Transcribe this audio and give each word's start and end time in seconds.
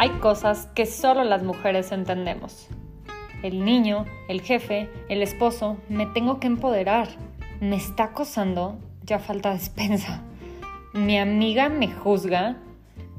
Hay 0.00 0.10
cosas 0.20 0.68
que 0.76 0.86
solo 0.86 1.24
las 1.24 1.42
mujeres 1.42 1.90
entendemos. 1.90 2.68
El 3.42 3.64
niño, 3.64 4.04
el 4.28 4.42
jefe, 4.42 4.88
el 5.08 5.22
esposo, 5.22 5.76
me 5.88 6.06
tengo 6.06 6.38
que 6.38 6.46
empoderar. 6.46 7.08
Me 7.60 7.74
está 7.74 8.04
acosando, 8.04 8.78
ya 9.02 9.18
falta 9.18 9.52
despensa. 9.52 10.22
Mi 10.94 11.18
amiga 11.18 11.68
me 11.68 11.88
juzga. 11.88 12.58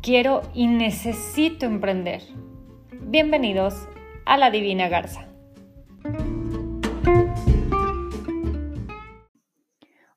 Quiero 0.02 0.42
y 0.54 0.68
necesito 0.68 1.66
emprender. 1.66 2.24
Bienvenidos 2.94 3.76
a 4.26 4.38
la 4.38 4.50
Divina 4.50 4.88
Garza. 4.88 5.28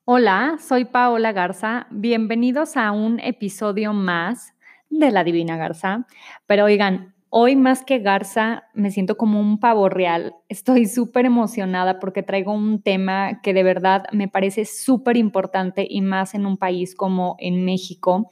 Hola, 0.05 0.55
soy 0.61 0.85
Paola 0.85 1.33
Garza. 1.33 1.87
Bienvenidos 1.91 2.77
a 2.77 2.93
un 2.93 3.19
episodio 3.19 3.91
más 3.91 4.52
de 4.99 5.11
la 5.11 5.23
Divina 5.23 5.57
Garza. 5.57 6.05
Pero 6.47 6.65
oigan, 6.65 7.13
hoy 7.29 7.55
más 7.55 7.83
que 7.83 7.99
Garza 7.99 8.63
me 8.73 8.91
siento 8.91 9.17
como 9.17 9.39
un 9.39 9.59
pavo 9.59 9.89
real. 9.89 10.35
Estoy 10.49 10.85
súper 10.85 11.25
emocionada 11.25 11.99
porque 11.99 12.23
traigo 12.23 12.53
un 12.53 12.81
tema 12.81 13.41
que 13.41 13.53
de 13.53 13.63
verdad 13.63 14.05
me 14.11 14.27
parece 14.27 14.65
súper 14.65 15.17
importante 15.17 15.85
y 15.89 16.01
más 16.01 16.33
en 16.35 16.45
un 16.45 16.57
país 16.57 16.95
como 16.95 17.35
en 17.39 17.65
México 17.65 18.29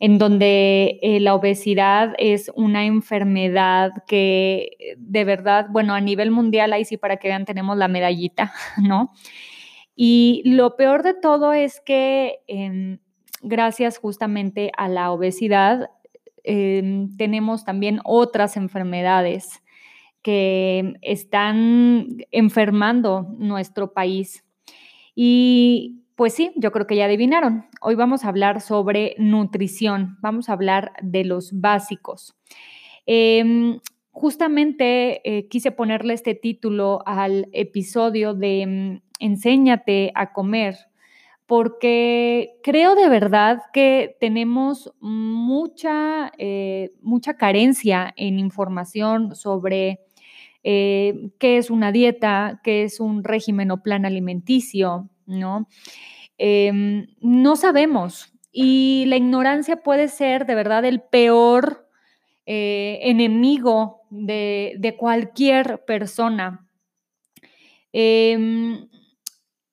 en 0.00 0.18
donde 0.18 0.98
eh, 1.02 1.20
la 1.20 1.34
obesidad 1.34 2.14
es 2.18 2.50
una 2.54 2.84
enfermedad 2.84 3.92
que 4.06 4.96
de 4.98 5.24
verdad, 5.24 5.66
bueno, 5.70 5.94
a 5.94 6.00
nivel 6.00 6.30
mundial, 6.30 6.72
ahí 6.72 6.84
sí 6.84 6.96
para 6.96 7.16
que 7.16 7.28
vean, 7.28 7.44
tenemos 7.44 7.76
la 7.76 7.88
medallita, 7.88 8.52
¿no? 8.82 9.12
Y 9.96 10.42
lo 10.44 10.76
peor 10.76 11.04
de 11.04 11.14
todo 11.14 11.52
es 11.52 11.80
que 11.80 12.40
em, 12.48 12.98
gracias 13.42 13.98
justamente 13.98 14.70
a 14.76 14.88
la 14.88 15.10
obesidad, 15.10 15.90
em, 16.42 17.16
tenemos 17.16 17.64
también 17.64 18.00
otras 18.04 18.56
enfermedades 18.56 19.62
que 20.22 20.94
están 21.02 22.16
enfermando 22.30 23.26
nuestro 23.38 23.92
país. 23.92 24.44
Y 25.14 26.04
pues 26.16 26.34
sí, 26.34 26.52
yo 26.56 26.72
creo 26.72 26.86
que 26.86 26.96
ya 26.96 27.04
adivinaron. 27.06 27.66
Hoy 27.80 27.94
vamos 27.94 28.24
a 28.24 28.28
hablar 28.28 28.60
sobre 28.60 29.14
nutrición, 29.18 30.16
vamos 30.20 30.48
a 30.48 30.54
hablar 30.54 30.92
de 31.02 31.24
los 31.24 31.60
básicos. 31.60 32.34
Em, 33.06 33.80
justamente 34.10 35.20
eh, 35.24 35.48
quise 35.48 35.72
ponerle 35.72 36.14
este 36.14 36.34
título 36.34 37.02
al 37.04 37.48
episodio 37.52 38.32
de 38.32 38.66
mm, 38.66 39.04
Enséñate 39.20 40.10
a 40.14 40.32
comer, 40.32 40.76
porque 41.46 42.56
creo 42.62 42.94
de 42.94 43.08
verdad 43.08 43.62
que 43.72 44.16
tenemos 44.20 44.92
mucha, 45.00 46.32
eh, 46.38 46.92
mucha 47.02 47.34
carencia 47.36 48.12
en 48.16 48.38
información 48.38 49.34
sobre 49.34 50.00
eh, 50.62 51.30
qué 51.38 51.58
es 51.58 51.68
una 51.68 51.92
dieta, 51.92 52.60
qué 52.64 52.84
es 52.84 52.98
un 52.98 53.24
régimen 53.24 53.70
o 53.70 53.82
plan 53.82 54.06
alimenticio, 54.06 55.10
¿no? 55.26 55.68
Em, 56.38 57.08
no 57.20 57.56
sabemos 57.56 58.32
y 58.50 59.04
la 59.06 59.16
ignorancia 59.16 59.76
puede 59.76 60.08
ser 60.08 60.46
de 60.46 60.54
verdad 60.54 60.84
el 60.84 61.02
peor 61.02 61.88
eh, 62.46 63.00
enemigo 63.02 64.02
de, 64.10 64.94
cualquier 64.98 65.84
persona. 65.84 66.66
Em, 67.92 68.88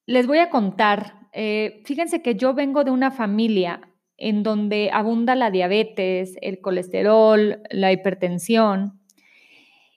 les 0.06 0.28
voy 0.28 0.40
a 0.40 0.50
contar 0.50 1.21
eh, 1.34 1.82
fíjense 1.86 2.22
que 2.22 2.36
yo 2.36 2.54
vengo 2.54 2.84
de 2.84 2.92
una 2.92 3.12
familia 3.12 3.82
en 4.18 4.44
donde 4.44 4.92
abunda 4.94 5.36
la 5.36 5.50
diabetes, 5.50 6.36
el 6.42 6.62
colesterol, 6.62 7.62
la 7.72 7.92
hipertensión. 7.92 9.02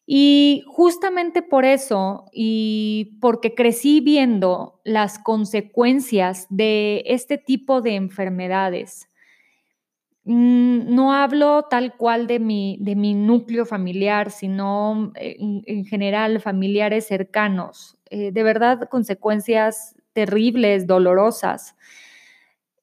Y 0.06 0.64
justamente 0.66 1.42
por 1.42 1.64
eso, 1.64 2.26
y 2.32 3.18
porque 3.20 3.54
crecí 3.54 4.00
viendo 4.00 4.80
las 4.84 5.18
consecuencias 5.18 6.46
de 6.50 7.02
este 7.06 7.38
tipo 7.38 7.80
de 7.80 7.94
enfermedades, 7.96 9.08
mm, 10.24 10.94
no 10.94 11.12
hablo 11.12 11.64
tal 11.70 11.96
cual 11.96 12.26
de 12.26 12.38
mi, 12.38 12.78
de 12.80 12.96
mi 12.96 13.14
núcleo 13.14 13.64
familiar, 13.66 14.30
sino 14.30 15.12
en, 15.16 15.84
general 15.86 16.40
familiares 16.40 17.06
cercanos. 17.06 17.96
Eh, 18.10 18.30
de 18.30 18.42
verdad, 18.42 18.88
consecuencias 18.90 19.93
terribles, 20.14 20.86
dolorosas. 20.86 21.76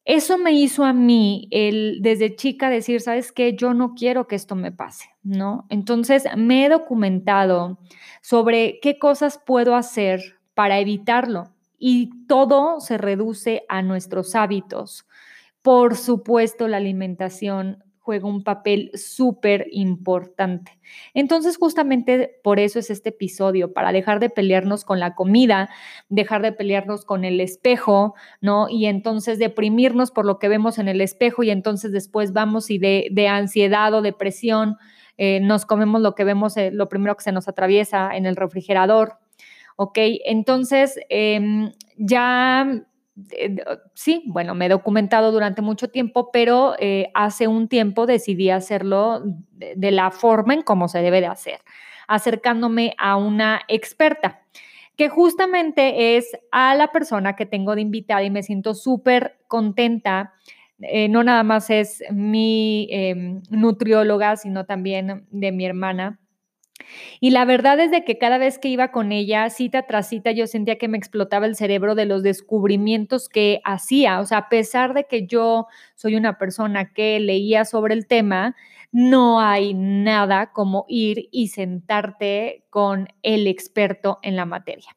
Eso 0.06 0.38
me 0.38 0.52
hizo 0.52 0.84
a 0.84 0.94
mí 0.94 1.48
el 1.52 2.00
desde 2.02 2.36
chica 2.36 2.70
decir, 2.70 3.02
¿sabes 3.02 3.32
qué? 3.32 3.56
Yo 3.56 3.74
no 3.74 3.94
quiero 3.94 4.28
que 4.28 4.36
esto 4.36 4.56
me 4.56 4.72
pase, 4.72 5.10
¿no? 5.24 5.66
Entonces 5.70 6.26
me 6.36 6.66
he 6.66 6.70
documentado 6.70 7.80
sobre 8.22 8.80
qué 8.82 9.00
cosas 9.00 9.40
puedo 9.44 9.76
hacer 9.76 10.40
para 10.54 10.80
evitarlo 10.80 11.54
y 11.78 12.26
todo 12.28 12.80
se 12.80 12.98
reduce 12.98 13.64
a 13.70 13.82
nuestros 13.82 14.36
hábitos. 14.36 15.08
Por 15.62 15.96
supuesto, 15.96 16.68
la 16.68 16.78
alimentación 16.78 17.84
juega 18.02 18.28
un 18.28 18.44
papel 18.44 18.90
súper 18.96 19.68
importante. 19.72 20.80
Entonces, 21.14 21.58
justamente 21.58 22.32
por 22.44 22.60
eso 22.60 22.80
es 22.80 22.90
este 22.90 23.10
episodio, 23.10 23.74
para 23.74 23.92
dejar 23.92 24.20
de 24.20 24.32
pelearnos 24.32 24.84
con 24.84 25.00
la 25.00 25.14
comida, 25.14 25.70
dejar 26.10 26.42
de 26.42 26.52
pelearnos 26.52 27.06
con 27.06 27.24
el 27.24 27.40
espejo, 27.40 28.16
¿no? 28.42 28.68
Y 28.70 28.88
entonces 28.88 29.38
deprimirnos 29.38 30.10
por 30.10 30.26
lo 30.26 30.40
que 30.40 30.48
vemos 30.48 30.80
en 30.80 30.88
el 30.88 31.00
espejo 31.00 31.44
y 31.44 31.52
entonces 31.52 31.92
después 31.92 32.34
vamos 32.34 32.72
y 32.72 32.80
de, 32.80 33.28
ansiedad 33.30 33.94
o 33.94 34.02
depresión 34.02 34.78
eh, 35.18 35.40
nos 35.40 35.66
comemos 35.66 36.02
lo 36.02 36.16
que 36.16 36.24
vemos, 36.24 36.58
eh, 36.58 36.72
lo 36.72 36.90
primero 36.90 37.16
que 37.16 37.24
se 37.24 37.32
nos 37.32 37.48
atraviesa 37.48 38.16
en 38.16 38.26
el 38.26 38.36
refrigerador, 38.36 39.20
¿ok? 39.76 39.98
Entonces, 40.26 41.00
em, 41.10 41.72
ya 41.98 42.84
sí, 43.94 44.24
bueno, 44.28 44.56
me 44.56 44.66
he 44.66 44.70
documentado 44.70 45.32
durante 45.32 45.62
mucho 45.62 45.90
tiempo, 45.90 46.32
pero 46.32 46.76
eh, 46.80 47.12
hace 47.14 47.48
un 47.48 47.68
tiempo 47.68 48.06
decidí 48.06 48.50
hacerlo 48.50 49.22
de, 49.52 49.92
la 49.92 50.12
forma 50.12 50.54
en 50.54 50.62
cómo 50.62 50.88
se 50.88 51.02
debe 51.02 51.22
de 51.22 51.28
hacer, 51.28 51.60
acercándome 52.08 52.96
a 52.98 53.18
una 53.18 53.62
experta 53.68 54.42
que 54.96 55.10
justamente 55.10 56.18
es 56.18 56.32
a 56.52 56.76
la 56.76 56.92
persona 56.92 57.36
que 57.36 57.46
tengo 57.46 57.76
de 57.76 57.82
invitada 57.82 58.24
y 58.24 58.30
me 58.30 58.44
siento 58.44 58.76
súper 58.76 59.40
contenta. 59.48 60.34
Eh, 60.80 61.10
no 61.10 61.24
nada 61.24 61.44
más 61.44 61.70
es 61.70 62.04
mi 62.12 62.88
em, 62.92 63.42
nutrióloga, 63.50 64.36
sino 64.36 64.66
también 64.66 65.26
de 65.32 65.52
mi 65.52 65.66
hermana, 65.66 66.20
y 67.20 67.32
la 67.32 67.46
verdad 67.46 67.80
es 67.80 67.92
de 67.92 68.04
que 68.04 68.18
cada 68.18 68.38
vez 68.38 68.60
que 68.60 68.68
iba 68.68 68.92
con 68.92 69.12
ella, 69.12 69.50
cita 69.50 69.84
tras 69.84 70.10
cita, 70.10 70.32
yo 70.32 70.48
sentía 70.48 70.78
que 70.78 70.88
me 70.88 70.98
explotaba 70.98 71.46
el 71.46 71.56
cerebro 71.56 71.96
de 71.96 72.06
los 72.06 72.24
descubrimientos 72.24 73.30
que 73.30 73.62
hacía. 73.64 74.20
O 74.20 74.26
sea, 74.26 74.40
a 74.40 74.50
pesar 74.50 74.94
de 74.94 75.06
que 75.06 75.28
yo 75.28 75.68
soy 75.96 76.16
una 76.16 76.38
persona 76.38 76.94
que 76.94 77.20
leía 77.20 77.66
sobre 77.66 77.94
el 77.94 78.08
tema, 78.08 78.56
no 78.92 79.40
hay 79.40 79.74
nada 79.74 80.52
como 80.52 80.86
ir 80.88 81.30
y 81.32 81.48
sentarte 81.48 82.66
con 82.70 83.08
el 83.24 83.48
experto 83.48 84.20
en 84.22 84.36
la 84.36 84.46
materia. 84.46 84.96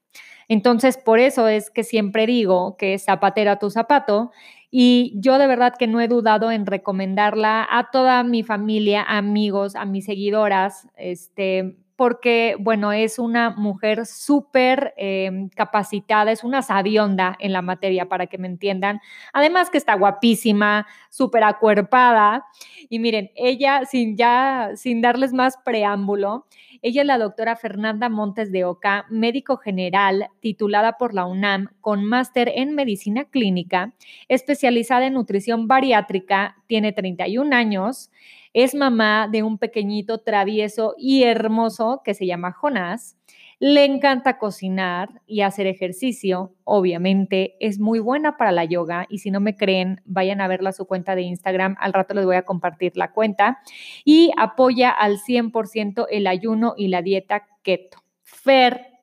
Entonces, 0.49 0.99
por 0.99 1.21
eso 1.21 1.49
es 1.49 1.71
que 1.71 1.84
siempre 1.84 2.27
digo 2.27 2.77
que 2.77 2.99
zapatera 2.99 3.59
tu 3.59 3.71
zapato 3.71 4.31
y 4.71 5.15
yo 5.16 5.38
de 5.38 5.47
verdad 5.47 5.75
que 5.78 5.87
no 5.87 6.00
he 6.00 6.09
dudado 6.09 6.50
en 6.50 6.66
recomendarla 6.66 7.66
a 7.71 7.91
toda 7.91 8.25
mi 8.25 8.43
familia, 8.43 9.04
amigos, 9.04 9.77
a 9.77 9.84
mis 9.84 10.04
seguidoras, 10.04 10.88
este, 10.97 11.77
porque, 11.97 12.56
bueno, 12.59 12.93
es 12.93 13.19
una 13.19 13.50
mujer 13.50 14.06
súper 14.06 14.94
em, 14.97 15.49
capacitada, 15.49 16.32
es 16.32 16.43
una 16.43 16.62
sabionda 16.62 17.37
en 17.38 17.53
la 17.53 17.62
materia, 17.62 18.09
para 18.09 18.27
que 18.27 18.38
me 18.38 18.49
entiendan. 18.49 19.00
Además 19.32 19.71
que 19.71 19.78
está 19.78 19.95
guapísima, 19.95 20.86
súper 21.10 21.45
acuerpada. 21.45 22.47
Y 22.89 22.98
miren, 22.98 23.30
ella, 23.36 23.84
sin 23.84 24.16
ya, 24.16 24.71
sin 24.74 25.01
darles 25.01 25.33
más 25.33 25.57
preámbulo, 25.65 26.47
ella 26.83 27.01
es 27.01 27.07
la 27.07 27.16
doctora 27.16 27.57
Fernanda 27.57 28.09
Montes 28.09 28.53
de 28.53 28.65
Oca, 28.65 29.07
médico 29.09 29.57
general, 29.57 30.28
titulada 30.41 30.98
por 30.98 31.15
la 31.15 31.24
UNAM, 31.24 31.69
con 31.80 32.04
máster 32.04 32.53
en 32.54 32.74
medicina 32.74 33.24
clínica, 33.24 33.95
especializada 34.28 35.07
en 35.07 35.15
nutrición 35.15 35.66
bariátrica, 35.66 36.57
tiene 36.66 36.92
31 36.92 37.57
años, 37.57 38.10
es 38.54 38.74
mamá 38.74 39.28
de 39.30 39.42
un 39.42 39.59
pequeñito 39.59 40.18
travieso 40.18 40.95
y 40.97 41.24
hermoso 41.24 42.03
que 42.04 42.15
se 42.15 42.24
llama 42.24 42.53
Jonás. 42.53 43.18
Le 43.59 43.84
encanta 43.84 44.39
cocinar 44.39 45.22
y 45.27 45.41
hacer 45.41 45.66
ejercicio. 45.66 46.54
Obviamente 46.62 47.56
es 47.60 47.80
muy 47.80 47.98
buena 47.98 48.36
para 48.36 48.53
la 48.53 48.65
yoga 48.65 49.06
y 49.09 49.18
si 49.18 49.30
no 49.33 49.41
me 49.41 49.56
creen, 49.56 50.01
vayan 50.04 50.41
a 50.41 50.48
verla 50.48 50.71
a 50.71 50.72
su 50.72 50.86
cuenta 50.86 51.16
de 51.16 51.22
Instagram. 51.22 51.77
Al 51.80 51.92
rato 51.92 52.15
les 52.15 52.24
voy 52.24 52.36
a 52.36 52.45
compartir 52.45 52.97
la 52.97 53.12
cuenta. 53.12 53.59
Y 54.04 54.30
apoya 54.36 54.91
al 54.91 55.18
100% 55.18 56.07
el 56.09 56.27
ayuno 56.28 56.74
y 56.77 56.89
la 56.89 57.03
dieta 57.03 57.47
keto. 57.62 57.98
Fer, 58.22 58.95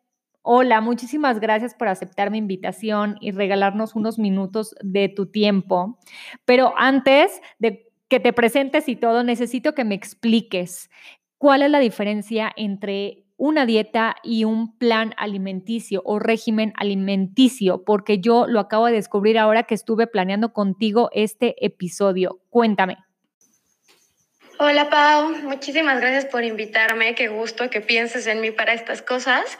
Hola, 0.43 0.81
muchísimas 0.81 1.39
gracias 1.39 1.75
por 1.75 1.87
aceptar 1.87 2.31
mi 2.31 2.39
invitación 2.39 3.15
y 3.21 3.29
regalarnos 3.29 3.95
unos 3.95 4.17
minutos 4.17 4.73
de 4.81 5.07
tu 5.07 5.27
tiempo. 5.27 5.99
Pero 6.45 6.73
antes 6.77 7.41
de 7.59 7.90
que 8.11 8.19
te 8.19 8.33
presentes 8.33 8.89
y 8.89 8.97
todo, 8.97 9.23
necesito 9.23 9.73
que 9.73 9.85
me 9.85 9.95
expliques 9.95 10.89
cuál 11.37 11.61
es 11.61 11.71
la 11.71 11.79
diferencia 11.79 12.51
entre 12.57 13.23
una 13.37 13.65
dieta 13.65 14.17
y 14.21 14.43
un 14.43 14.77
plan 14.77 15.13
alimenticio 15.15 16.01
o 16.03 16.19
régimen 16.19 16.73
alimenticio, 16.75 17.85
porque 17.85 18.19
yo 18.19 18.47
lo 18.47 18.59
acabo 18.59 18.87
de 18.87 18.91
descubrir 18.91 19.39
ahora 19.39 19.63
que 19.63 19.75
estuve 19.75 20.07
planeando 20.07 20.51
contigo 20.51 21.09
este 21.13 21.55
episodio. 21.65 22.41
Cuéntame. 22.49 22.97
Hola 24.59 24.89
Pau, 24.89 25.29
muchísimas 25.43 26.01
gracias 26.01 26.25
por 26.25 26.43
invitarme, 26.43 27.15
qué 27.15 27.29
gusto 27.29 27.69
que 27.69 27.79
pienses 27.79 28.27
en 28.27 28.41
mí 28.41 28.51
para 28.51 28.73
estas 28.73 29.01
cosas. 29.01 29.57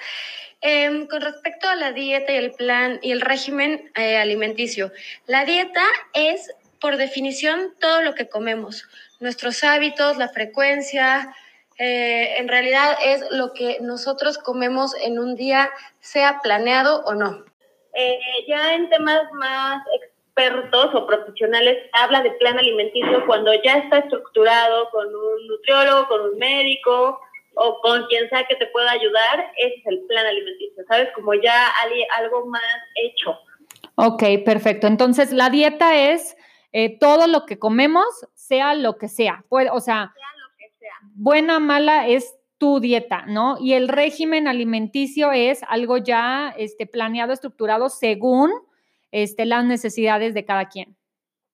Em, 0.59 1.07
con 1.07 1.21
respecto 1.21 1.69
a 1.69 1.75
la 1.75 1.93
dieta 1.93 2.33
y 2.33 2.35
el 2.35 2.51
plan 2.51 2.99
y 3.01 3.11
el 3.11 3.21
régimen 3.21 3.91
eh, 3.95 4.17
alimenticio, 4.17 4.91
la 5.25 5.45
dieta 5.45 5.83
es 6.13 6.51
por 6.81 6.97
definición 6.97 7.73
todo 7.79 8.01
lo 8.01 8.15
que 8.15 8.27
comemos, 8.27 8.87
nuestros 9.19 9.63
hábitos, 9.63 10.17
la 10.17 10.29
frecuencia, 10.29 11.33
eh, 11.77 12.35
en 12.37 12.47
realidad 12.47 12.97
es 13.05 13.23
lo 13.31 13.53
que 13.53 13.77
nosotros 13.81 14.37
comemos 14.37 14.93
en 14.95 15.19
un 15.19 15.35
día, 15.35 15.69
sea 15.99 16.39
planeado 16.41 17.03
o 17.05 17.13
no. 17.13 17.45
Eh, 17.93 18.19
ya 18.47 18.73
en 18.73 18.89
temas 18.89 19.21
más 19.33 19.83
expertos 20.01 20.95
o 20.95 21.05
profesionales 21.05 21.77
habla 21.93 22.23
de 22.23 22.31
plan 22.31 22.57
alimenticio 22.57 23.25
cuando 23.25 23.53
ya 23.63 23.77
está 23.77 23.99
estructurado 23.99 24.89
con 24.89 25.07
un 25.07 25.47
nutriólogo, 25.47 26.07
con 26.07 26.21
un 26.21 26.37
médico 26.37 27.19
o 27.55 27.79
con 27.81 28.05
quien 28.07 28.29
sea 28.29 28.45
que 28.45 28.55
te 28.55 28.67
pueda 28.67 28.91
ayudar, 28.91 29.51
ese 29.57 29.75
es 29.75 29.85
el 29.85 29.99
plan 30.07 30.25
alimenticio, 30.25 30.83
¿sabes? 30.87 31.09
Como 31.13 31.33
ya 31.35 31.67
algo 32.17 32.45
más 32.45 32.61
hecho. 32.95 33.37
Ok, 33.95 34.23
perfecto. 34.45 34.87
Entonces, 34.87 35.31
la 35.31 35.49
dieta 35.49 35.95
es 35.95 36.37
eh, 36.73 36.97
todo 36.97 37.27
lo 37.27 37.45
que 37.45 37.59
comemos, 37.59 38.05
sea 38.33 38.73
lo 38.75 38.97
que 38.97 39.07
sea. 39.07 39.43
Puede, 39.49 39.69
o 39.69 39.79
sea, 39.79 40.13
buena, 41.15 41.59
mala 41.59 42.07
es 42.07 42.35
tu 42.57 42.79
dieta, 42.79 43.25
¿no? 43.27 43.57
Y 43.59 43.73
el 43.73 43.87
régimen 43.87 44.47
alimenticio 44.47 45.31
es 45.31 45.63
algo 45.67 45.97
ya 45.97 46.53
este, 46.57 46.85
planeado, 46.85 47.33
estructurado 47.33 47.89
según 47.89 48.51
este, 49.11 49.45
las 49.45 49.65
necesidades 49.65 50.33
de 50.33 50.45
cada 50.45 50.69
quien. 50.69 50.95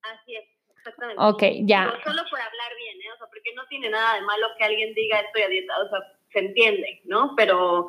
Así 0.02 0.36
es, 0.36 0.46
exactamente. 0.78 1.22
Ok, 1.24 1.44
ya. 1.66 1.86
solo 2.04 2.24
por 2.30 2.40
hablar 2.40 2.72
bien, 2.78 2.98
¿eh? 3.02 3.12
O 3.14 3.18
sea, 3.18 3.28
porque 3.28 3.54
no 3.56 3.66
tiene 3.68 3.90
nada 3.90 4.16
de 4.16 4.22
malo 4.22 4.48
que 4.58 4.66
alguien 4.66 4.94
diga 4.94 5.20
estoy 5.22 5.44
a 5.44 5.48
dieta, 5.48 5.74
o 5.80 5.90
sea, 5.90 6.00
se 6.32 6.40
entiende, 6.40 7.02
¿no? 7.06 7.34
Pero 7.36 7.88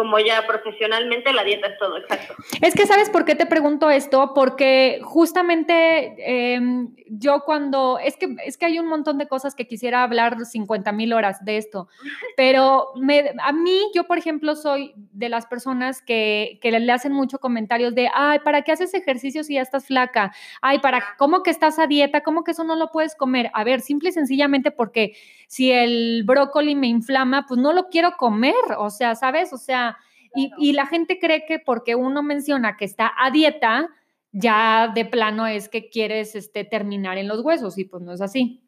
como 0.00 0.18
ya 0.18 0.46
profesionalmente 0.46 1.30
la 1.34 1.44
dieta 1.44 1.66
es 1.66 1.78
todo, 1.78 1.98
exacto. 1.98 2.34
Es 2.62 2.74
que, 2.74 2.86
¿sabes 2.86 3.10
por 3.10 3.26
qué 3.26 3.34
te 3.34 3.44
pregunto 3.44 3.90
esto? 3.90 4.32
Porque 4.34 4.98
justamente 5.02 6.14
em, 6.54 6.94
yo 7.06 7.42
cuando, 7.44 7.98
es 7.98 8.16
que, 8.16 8.34
es 8.46 8.56
que 8.56 8.64
hay 8.64 8.78
un 8.78 8.86
montón 8.86 9.18
de 9.18 9.28
cosas 9.28 9.54
que 9.54 9.66
quisiera 9.66 10.02
hablar 10.02 10.42
50 10.42 10.90
mil 10.92 11.12
horas 11.12 11.44
de 11.44 11.58
esto, 11.58 11.86
pero 12.34 12.92
me, 12.96 13.34
a 13.42 13.52
mí, 13.52 13.78
yo 13.94 14.04
por 14.04 14.16
ejemplo, 14.16 14.56
soy 14.56 14.94
de 14.96 15.28
las 15.28 15.44
personas 15.44 16.00
que, 16.00 16.58
le 16.62 16.92
hacen 16.92 17.12
mucho 17.12 17.38
comentarios 17.38 17.94
de, 17.94 18.08
ay, 18.14 18.38
¿para 18.38 18.62
qué 18.62 18.72
haces 18.72 18.94
ejercicio 18.94 19.44
si 19.44 19.56
ya 19.56 19.60
estás 19.60 19.84
flaca? 19.84 20.32
Ay, 20.62 20.78
¿para 20.78 21.04
cómo 21.18 21.42
que 21.42 21.50
estás 21.50 21.78
a 21.78 21.86
dieta? 21.86 22.22
¿Cómo 22.22 22.42
que 22.42 22.52
eso 22.52 22.64
no 22.64 22.74
lo 22.74 22.90
puedes 22.90 23.14
comer? 23.14 23.50
A 23.52 23.64
ver, 23.64 23.82
simple 23.82 24.08
y 24.08 24.12
sencillamente 24.12 24.70
porque 24.70 25.14
si 25.50 25.72
el 25.72 26.22
brócoli 26.22 26.76
me 26.76 26.86
inflama, 26.86 27.44
pues 27.48 27.58
no 27.58 27.72
lo 27.72 27.88
quiero 27.88 28.12
comer, 28.16 28.54
o 28.78 28.88
sea, 28.88 29.16
¿sabes? 29.16 29.52
O 29.52 29.58
sea, 29.58 29.98
y, 30.32 30.72
la 30.74 30.86
gente 30.86 31.18
cree 31.18 31.44
que 31.44 31.58
porque 31.58 31.96
uno 31.96 32.22
menciona 32.22 32.76
que 32.76 32.84
está 32.84 33.12
a 33.18 33.32
dieta, 33.32 33.88
ya 34.30 34.92
de 34.94 35.04
plano 35.04 35.48
es 35.48 35.68
que 35.68 35.90
quieres 35.90 36.36
este, 36.36 36.62
terminar 36.62 37.18
en 37.18 37.26
los 37.26 37.40
huesos 37.40 37.78
y 37.78 37.84
pues 37.84 38.00
no 38.00 38.12
es 38.12 38.20
así. 38.20 38.62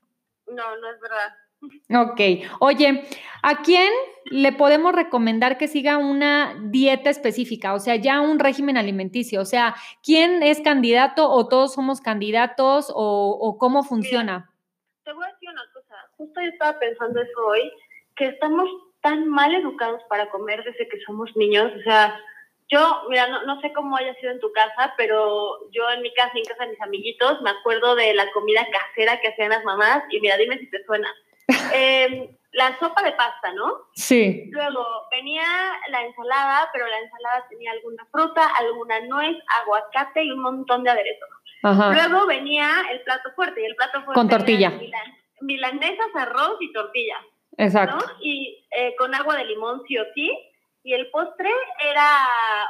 No, 0.48 0.76
no 0.76 0.90
es 0.90 1.00
verdad. 1.00 2.10
Ok. 2.10 2.50
Oye, 2.58 3.04
¿a 3.44 3.62
quién 3.62 3.92
le 4.24 4.50
podemos 4.50 4.92
recomendar 4.92 5.58
que 5.58 5.68
siga 5.68 5.98
una 5.98 6.60
dieta 6.64 7.10
específica? 7.10 7.74
O 7.74 7.78
sea, 7.78 7.94
ya 7.94 8.20
un 8.20 8.40
régimen 8.40 8.76
alimenticio. 8.76 9.40
O 9.40 9.44
sea, 9.44 9.76
¿quién 10.02 10.42
es 10.42 10.60
candidato 10.60 11.30
o 11.30 11.46
todos 11.46 11.74
somos 11.74 12.00
candidatos 12.00 12.92
o, 12.92 13.56
cómo 13.60 13.84
funciona? 13.84 14.48
te 15.04 15.12
voy 15.12 15.24
a 15.24 15.28
decir 15.28 15.48
una 15.48 15.62
cosa. 15.72 15.81
Justo 16.22 16.40
yo 16.40 16.50
estaba 16.50 16.78
pensando 16.78 17.20
eso 17.20 17.46
hoy, 17.46 17.72
que 18.14 18.26
estamos 18.26 18.68
tan 19.00 19.28
mal 19.28 19.52
educados 19.52 20.00
para 20.08 20.30
comer 20.30 20.62
desde 20.62 20.88
que 20.88 21.00
somos 21.00 21.34
niños. 21.36 21.72
O 21.80 21.82
sea, 21.82 22.16
yo, 22.68 23.02
mira, 23.08 23.26
no, 23.26 23.44
no, 23.44 23.60
sé 23.60 23.72
cómo 23.72 23.96
haya 23.96 24.14
sido 24.14 24.30
en 24.30 24.38
tu 24.38 24.52
casa, 24.52 24.94
pero 24.96 25.68
yo 25.72 25.90
en 25.90 26.00
mi 26.00 26.14
casa 26.14 26.30
en 26.36 26.44
casa 26.44 26.64
de 26.64 26.70
mis 26.70 26.80
amiguitos 26.80 27.42
me 27.42 27.50
acuerdo 27.50 27.96
de 27.96 28.14
la 28.14 28.30
comida 28.30 28.64
casera 28.70 29.20
que 29.20 29.28
hacían 29.28 29.50
las 29.50 29.64
mamás 29.64 30.04
y 30.10 30.20
mira, 30.20 30.36
dime 30.36 30.58
si 30.58 30.70
te 30.70 30.84
suena. 30.84 31.12
Em, 31.74 32.28
la 32.52 32.78
sopa 32.78 33.02
de 33.02 33.12
pasta, 33.12 33.52
¿no? 33.54 33.88
Sí. 33.94 34.44
Luego 34.50 34.84
venía 35.10 35.42
la 35.88 36.04
ensalada, 36.04 36.68
pero 36.72 36.86
la 36.86 37.00
ensalada 37.00 37.46
tenía 37.48 37.72
alguna 37.72 38.06
fruta, 38.12 38.46
alguna 38.58 39.00
nuez, 39.06 39.36
aguacate 39.60 40.22
y 40.22 40.30
un 40.30 40.42
montón 40.42 40.84
de 40.84 40.90
aderezos. 40.90 41.28
Luego 41.62 42.26
venía 42.26 42.68
el 42.90 43.00
plato 43.02 43.32
fuerte 43.34 43.62
y 43.62 43.64
el 43.64 43.74
plato 43.74 44.02
fuerte 44.02 44.14
con 44.14 44.28
tortilla. 44.28 44.72
Milanesas, 45.42 46.08
arroz 46.14 46.56
y 46.60 46.72
tortilla. 46.72 47.16
Exacto. 47.58 48.04
Y 48.20 48.64
eh, 48.70 48.94
con 48.96 49.14
agua 49.14 49.36
de 49.36 49.44
limón 49.44 49.82
sí 49.86 49.98
o 49.98 50.04
sí. 50.14 50.30
Y 50.84 50.94
el 50.94 51.10
postre 51.10 51.50
era 51.80 52.08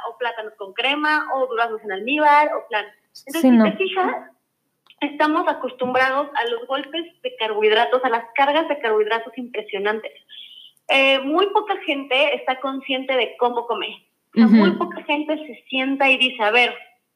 o 0.09 0.17
plátanos 0.17 0.53
con 0.57 0.73
crema 0.73 1.27
o 1.33 1.47
duraznos 1.47 1.81
en 1.83 1.93
almíbar 1.93 2.51
o 2.55 2.67
plan. 2.67 2.85
Entonces, 3.25 3.51
si 3.51 3.63
te 3.63 3.77
fijas, 3.77 4.29
estamos 5.01 5.47
acostumbrados 5.47 6.29
a 6.35 6.45
los 6.49 6.67
golpes 6.67 7.05
de 7.21 7.35
carbohidratos, 7.37 8.03
a 8.03 8.09
las 8.09 8.25
cargas 8.35 8.67
de 8.67 8.79
carbohidratos 8.79 9.35
impresionantes. 9.37 10.11
Eh, 10.89 11.19
muy 11.19 11.47
poca 11.47 11.75
gente 11.85 12.35
está 12.35 12.59
consciente 12.59 13.15
de 13.15 13.35
cómo 13.37 13.65
comer. 13.65 13.91
Muy 14.35 14.71
poca 14.71 15.03
gente 15.03 15.37
se 15.37 15.63
sienta 15.69 16.09
y 16.09 16.17
dice, 16.17 16.41
a 16.41 16.49
ver, 16.49 16.75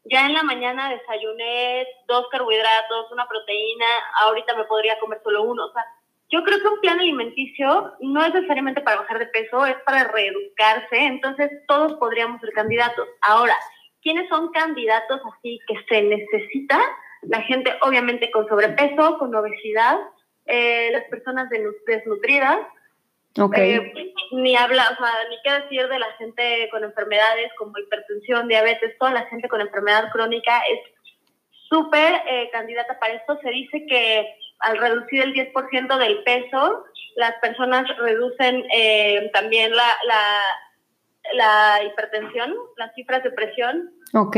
ya 0.09 0.25
en 0.25 0.33
la 0.33 0.43
mañana 0.43 0.89
desayuné 0.89 1.87
dos 2.07 2.27
carbohidratos, 2.31 3.11
una 3.11 3.27
proteína, 3.27 3.85
ahorita 4.21 4.55
me 4.55 4.65
podría 4.65 4.99
comer 4.99 5.19
solo 5.23 5.43
uno. 5.43 5.65
O 5.65 5.71
sea, 5.73 5.83
yo 6.29 6.43
creo 6.43 6.59
que 6.61 6.67
un 6.67 6.81
plan 6.81 6.99
alimenticio 6.99 7.93
no 8.01 8.23
es 8.23 8.33
necesariamente 8.33 8.81
para 8.81 8.97
bajar 8.97 9.19
de 9.19 9.27
peso, 9.27 9.65
es 9.65 9.77
para 9.85 10.05
reeducarse, 10.05 10.97
entonces 10.97 11.51
todos 11.67 11.93
podríamos 11.93 12.41
ser 12.41 12.51
candidatos. 12.51 13.07
Ahora, 13.21 13.55
¿quiénes 14.01 14.27
son 14.29 14.51
candidatos 14.51 15.21
así 15.33 15.59
que 15.67 15.75
se 15.87 16.01
necesita? 16.01 16.79
La 17.21 17.41
gente 17.43 17.73
obviamente 17.81 18.29
con 18.31 18.47
sobrepeso, 18.47 19.17
con 19.17 19.33
obesidad, 19.33 19.99
eh, 20.45 20.89
las 20.91 21.03
personas 21.05 21.49
desnutridas, 21.85 22.59
okay. 23.39 23.75
Eh, 23.75 24.13
ni 24.31 24.55
habla, 24.55 24.83
o 24.91 24.95
sea, 24.95 25.13
ni 25.29 25.37
qué 25.43 25.51
decir 25.63 25.87
de 25.87 25.99
la 25.99 26.11
gente 26.17 26.67
con 26.71 26.83
enfermedades 26.83 27.51
como 27.57 27.77
hipertensión, 27.77 28.47
diabetes, 28.47 28.97
toda 28.97 29.11
la 29.11 29.25
gente 29.25 29.47
con 29.47 29.61
enfermedad 29.61 30.11
crónica 30.11 30.61
es 30.69 30.79
súper 31.69 32.21
eh, 32.27 32.49
candidata 32.51 32.99
para 32.99 33.13
esto. 33.13 33.37
Se 33.41 33.49
dice 33.49 33.85
que 33.87 34.27
al 34.59 34.77
reducir 34.77 35.21
el 35.21 35.33
10% 35.33 35.97
del 35.97 36.23
peso, 36.23 36.85
las 37.15 37.33
personas 37.41 37.85
reducen 37.97 38.65
eh, 38.73 39.29
también 39.33 39.75
la, 39.75 39.87
la, 40.07 40.41
la, 41.33 41.83
hipertensión, 41.83 42.53
las 42.77 42.93
cifras 42.95 43.23
de 43.23 43.31
presión. 43.31 43.91
Ok. 44.13 44.37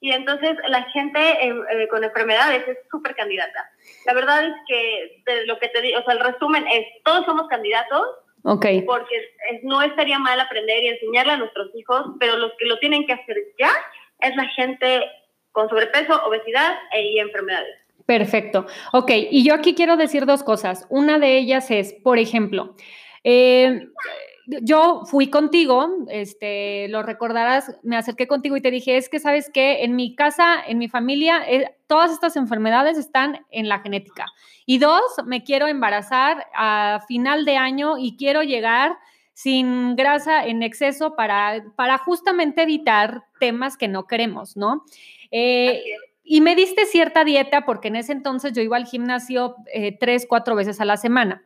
Y 0.00 0.12
entonces 0.12 0.56
la 0.68 0.84
gente 0.90 1.20
eh, 1.20 1.88
con 1.88 2.02
enfermedades 2.02 2.66
es 2.66 2.78
súper 2.90 3.14
candidata. 3.14 3.70
La 4.06 4.14
verdad 4.14 4.46
es 4.46 4.54
que 4.66 5.22
de 5.26 5.46
lo 5.46 5.58
que 5.58 5.68
te 5.68 5.82
digo, 5.82 5.98
o 6.00 6.02
sea, 6.02 6.14
el 6.14 6.20
resumen 6.20 6.66
es, 6.66 6.86
todos 7.04 7.26
somos 7.26 7.48
candidatos. 7.48 8.02
Ok. 8.42 8.66
Porque 8.86 9.34
no 9.62 9.82
estaría 9.82 10.18
mal 10.18 10.40
aprender 10.40 10.82
y 10.82 10.88
enseñarle 10.88 11.32
a 11.32 11.36
nuestros 11.36 11.68
hijos, 11.74 12.06
pero 12.18 12.38
los 12.38 12.52
que 12.58 12.64
lo 12.64 12.78
tienen 12.78 13.06
que 13.06 13.12
hacer 13.12 13.36
ya 13.58 13.70
es 14.20 14.34
la 14.36 14.46
gente 14.48 15.02
con 15.52 15.68
sobrepeso, 15.68 16.24
obesidad 16.24 16.78
e, 16.92 17.02
y 17.02 17.18
enfermedades. 17.18 17.76
Perfecto. 18.06 18.66
Ok, 18.92 19.10
y 19.30 19.44
yo 19.44 19.54
aquí 19.54 19.74
quiero 19.74 19.96
decir 19.96 20.24
dos 20.24 20.42
cosas. 20.42 20.86
Una 20.88 21.18
de 21.18 21.36
ellas 21.36 21.70
es, 21.70 21.92
por 21.92 22.18
ejemplo, 22.18 22.74
eh, 23.22 23.88
yo 24.62 25.02
fui 25.06 25.28
contigo, 25.28 25.88
este, 26.08 26.88
lo 26.88 27.02
recordarás, 27.02 27.76
me 27.82 27.96
acerqué 27.96 28.26
contigo 28.26 28.56
y 28.56 28.60
te 28.60 28.70
dije, 28.70 28.96
es 28.96 29.08
que 29.08 29.20
sabes 29.20 29.50
que 29.50 29.84
en 29.84 29.96
mi 29.96 30.14
casa, 30.14 30.56
en 30.66 30.78
mi 30.78 30.88
familia, 30.88 31.42
eh, 31.46 31.74
todas 31.86 32.10
estas 32.12 32.36
enfermedades 32.36 32.98
están 32.98 33.44
en 33.50 33.68
la 33.68 33.80
genética. 33.80 34.26
Y 34.66 34.78
dos, 34.78 35.02
me 35.26 35.44
quiero 35.44 35.66
embarazar 35.66 36.46
a 36.54 37.00
final 37.06 37.44
de 37.44 37.56
año 37.56 37.98
y 37.98 38.16
quiero 38.16 38.42
llegar 38.42 38.96
sin 39.32 39.96
grasa 39.96 40.44
en 40.44 40.62
exceso 40.62 41.16
para, 41.16 41.64
para 41.76 41.98
justamente 41.98 42.62
evitar 42.62 43.24
temas 43.38 43.76
que 43.76 43.88
no 43.88 44.06
queremos, 44.06 44.56
¿no? 44.56 44.84
Eh, 45.30 45.82
y 46.22 46.40
me 46.40 46.54
diste 46.54 46.86
cierta 46.86 47.24
dieta 47.24 47.64
porque 47.64 47.88
en 47.88 47.96
ese 47.96 48.12
entonces 48.12 48.52
yo 48.52 48.62
iba 48.62 48.76
al 48.76 48.86
gimnasio 48.86 49.56
eh, 49.72 49.96
tres, 49.98 50.26
cuatro 50.28 50.54
veces 50.54 50.80
a 50.80 50.84
la 50.84 50.96
semana. 50.96 51.42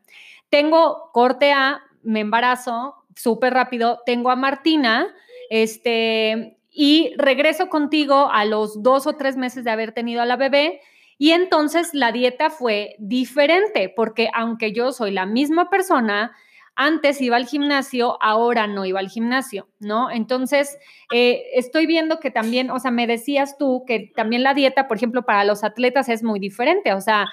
Tengo 0.50 1.10
corte 1.12 1.52
A, 1.52 1.82
me 2.04 2.20
embarazo 2.20 2.94
súper 3.16 3.54
rápido, 3.54 4.00
tengo 4.06 4.30
a 4.30 4.36
Martina, 4.36 5.06
este, 5.50 6.58
y 6.70 7.12
regreso 7.16 7.68
contigo 7.68 8.30
a 8.32 8.44
los 8.44 8.82
dos 8.82 9.06
o 9.06 9.14
tres 9.14 9.36
meses 9.36 9.64
de 9.64 9.70
haber 9.70 9.92
tenido 9.92 10.22
a 10.22 10.26
la 10.26 10.36
bebé 10.36 10.80
Y 11.18 11.30
entonces 11.30 11.90
la 11.92 12.10
dieta 12.10 12.50
fue 12.50 12.96
diferente, 12.98 13.92
porque 13.94 14.28
aunque 14.34 14.72
yo 14.72 14.90
soy 14.90 15.12
la 15.12 15.26
misma 15.26 15.70
persona, 15.70 16.32
antes 16.76 17.20
iba 17.20 17.36
al 17.36 17.46
gimnasio, 17.46 18.18
ahora 18.20 18.66
no 18.66 18.84
iba 18.84 18.98
al 18.98 19.08
gimnasio, 19.08 19.68
¿no? 19.78 20.10
Entonces, 20.10 20.76
eh, 21.12 21.44
estoy 21.54 21.86
viendo 21.86 22.18
que 22.18 22.32
también, 22.32 22.72
o 22.72 22.80
sea, 22.80 22.90
me 22.90 23.06
decías 23.06 23.56
tú 23.58 23.84
que 23.86 24.10
también 24.16 24.42
la 24.42 24.54
dieta, 24.54 24.88
por 24.88 24.96
ejemplo, 24.96 25.22
para 25.22 25.44
los 25.44 25.62
atletas 25.62 26.08
es 26.08 26.24
muy 26.24 26.40
diferente, 26.40 26.92
o 26.92 27.00
sea, 27.00 27.26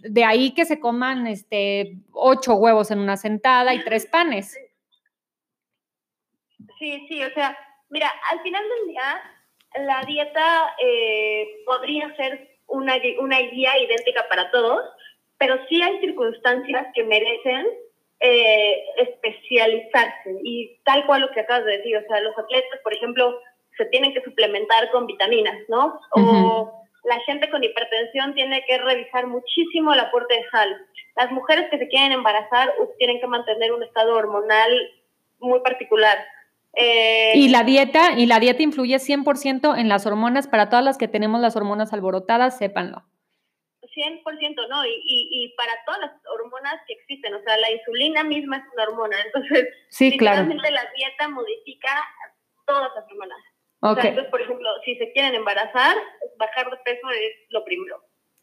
de 0.00 0.24
ahí 0.24 0.52
que 0.54 0.64
se 0.64 0.80
coman 0.80 1.26
este, 1.26 1.96
ocho 2.12 2.54
huevos 2.54 2.90
en 2.90 2.98
una 2.98 3.16
sentada 3.16 3.74
y 3.74 3.84
tres 3.84 4.06
panes. 4.06 4.58
Sí, 6.78 7.06
sí, 7.08 7.22
o 7.22 7.30
sea, 7.30 7.56
mira, 7.90 8.10
al 8.30 8.40
final 8.40 8.64
del 8.68 8.88
día, 8.88 9.22
la 9.86 10.04
dieta 10.04 10.74
eh, 10.82 11.62
podría 11.66 12.14
ser 12.16 12.58
una, 12.66 12.94
una 13.20 13.38
guía 13.38 13.78
idéntica 13.78 14.26
para 14.28 14.50
todos, 14.50 14.80
pero 15.38 15.56
sí 15.68 15.82
hay 15.82 16.00
circunstancias 16.00 16.86
que 16.94 17.04
merecen 17.04 17.66
eh, 18.20 18.84
especializarse 18.98 20.38
y 20.42 20.78
tal 20.84 21.04
cual 21.06 21.22
lo 21.22 21.30
que 21.32 21.40
acabas 21.40 21.64
de 21.66 21.78
decir, 21.78 21.96
o 21.96 22.06
sea, 22.06 22.20
los 22.20 22.38
atletas, 22.38 22.80
por 22.82 22.94
ejemplo, 22.94 23.38
se 23.76 23.84
tienen 23.86 24.12
que 24.14 24.22
suplementar 24.22 24.90
con 24.90 25.06
vitaminas, 25.06 25.56
¿no? 25.68 26.00
O 26.12 26.81
la 27.04 27.18
gente 27.20 27.50
con 27.50 27.64
hipertensión 27.64 28.34
tiene 28.34 28.64
que 28.66 28.78
revisar 28.78 29.26
muchísimo 29.26 29.92
el 29.92 30.00
aporte 30.00 30.34
de 30.34 30.48
sal. 30.50 30.86
Las 31.16 31.30
mujeres 31.32 31.68
que 31.70 31.78
se 31.78 31.88
quieren 31.88 32.12
embarazar 32.12 32.72
tienen 32.98 33.20
que 33.20 33.26
mantener 33.26 33.72
un 33.72 33.82
estado 33.82 34.14
hormonal 34.14 34.70
muy 35.40 35.60
particular. 35.60 36.18
Eh, 36.74 37.32
y 37.34 37.48
la 37.48 37.64
dieta, 37.64 38.12
y 38.16 38.26
la 38.26 38.40
dieta 38.40 38.62
influye 38.62 38.96
100% 38.96 39.78
en 39.78 39.88
las 39.88 40.06
hormonas, 40.06 40.46
para 40.46 40.70
todas 40.70 40.84
las 40.84 40.96
que 40.96 41.08
tenemos 41.08 41.40
las 41.40 41.56
hormonas 41.56 41.92
alborotadas, 41.92 42.56
sépanlo. 42.56 43.02
100%, 43.82 44.68
¿no? 44.70 44.86
Y, 44.86 45.02
y, 45.04 45.54
para 45.54 45.72
todas 45.84 46.00
las 46.00 46.12
hormonas 46.32 46.80
que 46.86 46.94
existen, 46.94 47.34
o 47.34 47.42
sea, 47.42 47.58
la 47.58 47.70
insulina 47.70 48.24
misma 48.24 48.56
es 48.56 48.62
una 48.72 48.84
hormona, 48.84 49.16
entonces, 49.26 49.68
sí, 49.90 50.16
claro. 50.16 50.44
la 50.44 50.90
dieta 50.96 51.28
modifica 51.28 51.90
todas 52.64 52.90
las 52.94 53.04
hormonas. 53.04 53.38
Entonces, 53.82 54.26
por 54.30 54.40
ejemplo, 54.40 54.68
si 54.84 54.96
se 54.96 55.12
quieren 55.12 55.34
embarazar, 55.34 55.96
bajar 56.38 56.70
de 56.70 56.76
peso 56.84 57.10
es 57.10 57.32
lo 57.50 57.64
primero. 57.64 57.96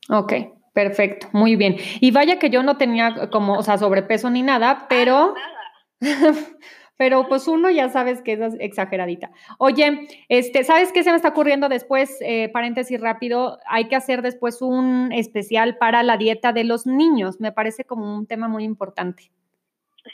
Ok, 0.09 0.33
perfecto, 0.73 1.27
muy 1.31 1.55
bien. 1.55 1.77
Y 2.01 2.11
vaya 2.11 2.39
que 2.39 2.49
yo 2.49 2.63
no 2.63 2.77
tenía 2.77 3.29
como, 3.31 3.57
o 3.57 3.63
sea, 3.63 3.77
sobrepeso 3.77 4.29
ni 4.29 4.41
nada, 4.41 4.85
pero... 4.89 5.33
nada. 5.33 5.53
pero 6.99 7.29
pues 7.29 7.47
uno 7.47 7.71
ya 7.71 7.87
sabes 7.87 8.21
que 8.21 8.33
es 8.33 8.55
exageradita. 8.59 9.31
Oye, 9.57 10.05
este, 10.27 10.65
¿sabes 10.65 10.91
qué 10.91 11.01
se 11.01 11.11
me 11.11 11.15
está 11.15 11.29
ocurriendo 11.29 11.69
después? 11.69 12.17
Eh, 12.19 12.49
paréntesis 12.49 12.99
rápido, 12.99 13.57
hay 13.67 13.87
que 13.87 13.95
hacer 13.95 14.21
después 14.21 14.61
un 14.61 15.13
especial 15.13 15.77
para 15.77 16.03
la 16.03 16.17
dieta 16.17 16.51
de 16.51 16.65
los 16.65 16.85
niños. 16.85 17.39
Me 17.39 17.53
parece 17.53 17.85
como 17.85 18.13
un 18.13 18.27
tema 18.27 18.49
muy 18.49 18.65
importante. 18.65 19.31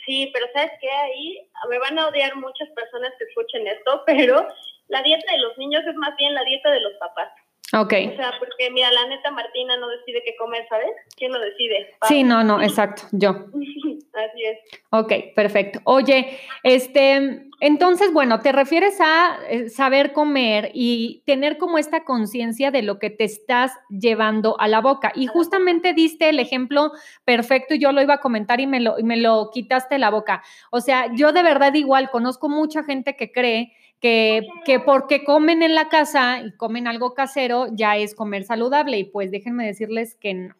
Sí, 0.06 0.30
pero 0.32 0.46
¿sabes 0.54 0.74
qué? 0.80 0.90
Ahí 0.90 1.50
me 1.72 1.80
van 1.80 1.98
a 1.98 2.08
odiar 2.08 2.36
muchas 2.36 2.70
personas 2.76 3.12
que 3.18 3.26
escuchen 3.26 3.66
esto, 3.66 4.04
pero 4.06 4.48
la 4.88 5.02
dieta 5.04 5.32
de 5.32 5.40
los 5.40 5.58
niños 5.58 5.84
es 5.88 5.96
más 5.96 6.16
bien 6.18 6.34
la 6.34 6.44
dieta 6.44 6.70
de 6.72 6.82
los 6.82 6.94
papás. 6.94 7.30
Ok. 7.74 7.94
O 8.14 8.16
sea, 8.16 8.32
porque 8.40 8.70
mira, 8.72 8.92
la 8.92 9.08
neta 9.08 9.32
Martina 9.32 9.76
no 9.78 9.90
decide 9.90 10.22
qué 10.24 10.36
comer, 10.38 10.66
¿sabes? 10.70 10.92
¿Quién 11.18 11.34
lo 11.34 11.40
decide? 11.40 11.94
Sí, 12.08 12.24
no, 12.24 12.44
no, 12.44 12.62
exacto, 12.62 13.04
yo. 13.12 13.32
Así 14.14 14.44
es. 14.46 14.60
Ok, 14.92 15.12
perfecto. 15.36 15.82
Oye, 15.84 16.40
este, 16.64 17.50
entonces, 17.60 18.14
bueno, 18.14 18.40
te 18.40 18.54
refieres 18.54 19.02
a 19.02 19.40
eh, 19.50 19.70
saber 19.70 20.14
comer 20.14 20.72
y 20.74 21.24
tener 21.26 21.58
como 21.58 21.78
esta 21.78 22.06
conciencia 22.06 22.72
de 22.72 22.82
lo 22.82 22.98
que 22.98 23.10
te 23.10 23.26
estás 23.26 23.74
llevando 23.90 24.58
a 24.60 24.70
la 24.70 24.80
boca. 24.80 25.12
Y 25.16 25.28
justamente 25.28 25.94
diste 25.94 26.30
el 26.30 26.40
ejemplo 26.40 26.92
perfecto 27.26 27.74
y 27.74 27.80
yo 27.80 27.92
lo 27.92 28.02
iba 28.02 28.14
a 28.14 28.22
comentar 28.22 28.62
y 28.62 28.68
me 28.68 28.80
lo, 28.80 29.00
y 29.00 29.04
me 29.04 29.18
lo 29.18 29.50
quitaste 29.52 29.98
la 29.98 30.12
boca. 30.12 30.44
O 30.72 30.80
sea, 30.80 31.12
yo 31.14 31.34
de 31.34 31.44
verdad 31.44 31.74
igual 31.74 32.10
conozco 32.10 32.48
mucha 32.48 32.84
gente 32.84 33.18
que 33.18 33.32
cree 33.34 33.74
que, 34.02 34.48
que, 34.66 34.80
porque 34.80 35.24
comen 35.24 35.64
en 35.64 35.76
la 35.76 35.90
casa 35.90 36.42
y 36.42 36.56
comen 36.56 36.88
algo 36.88 37.14
casero 37.14 37.68
ya 37.72 37.98
es 37.98 38.14
comer 38.14 38.44
saludable 38.44 38.98
y 38.98 39.06
pues 39.06 39.32
déjenme 39.32 39.66
decirles 39.66 40.16
que 40.16 40.34
no. 40.34 40.56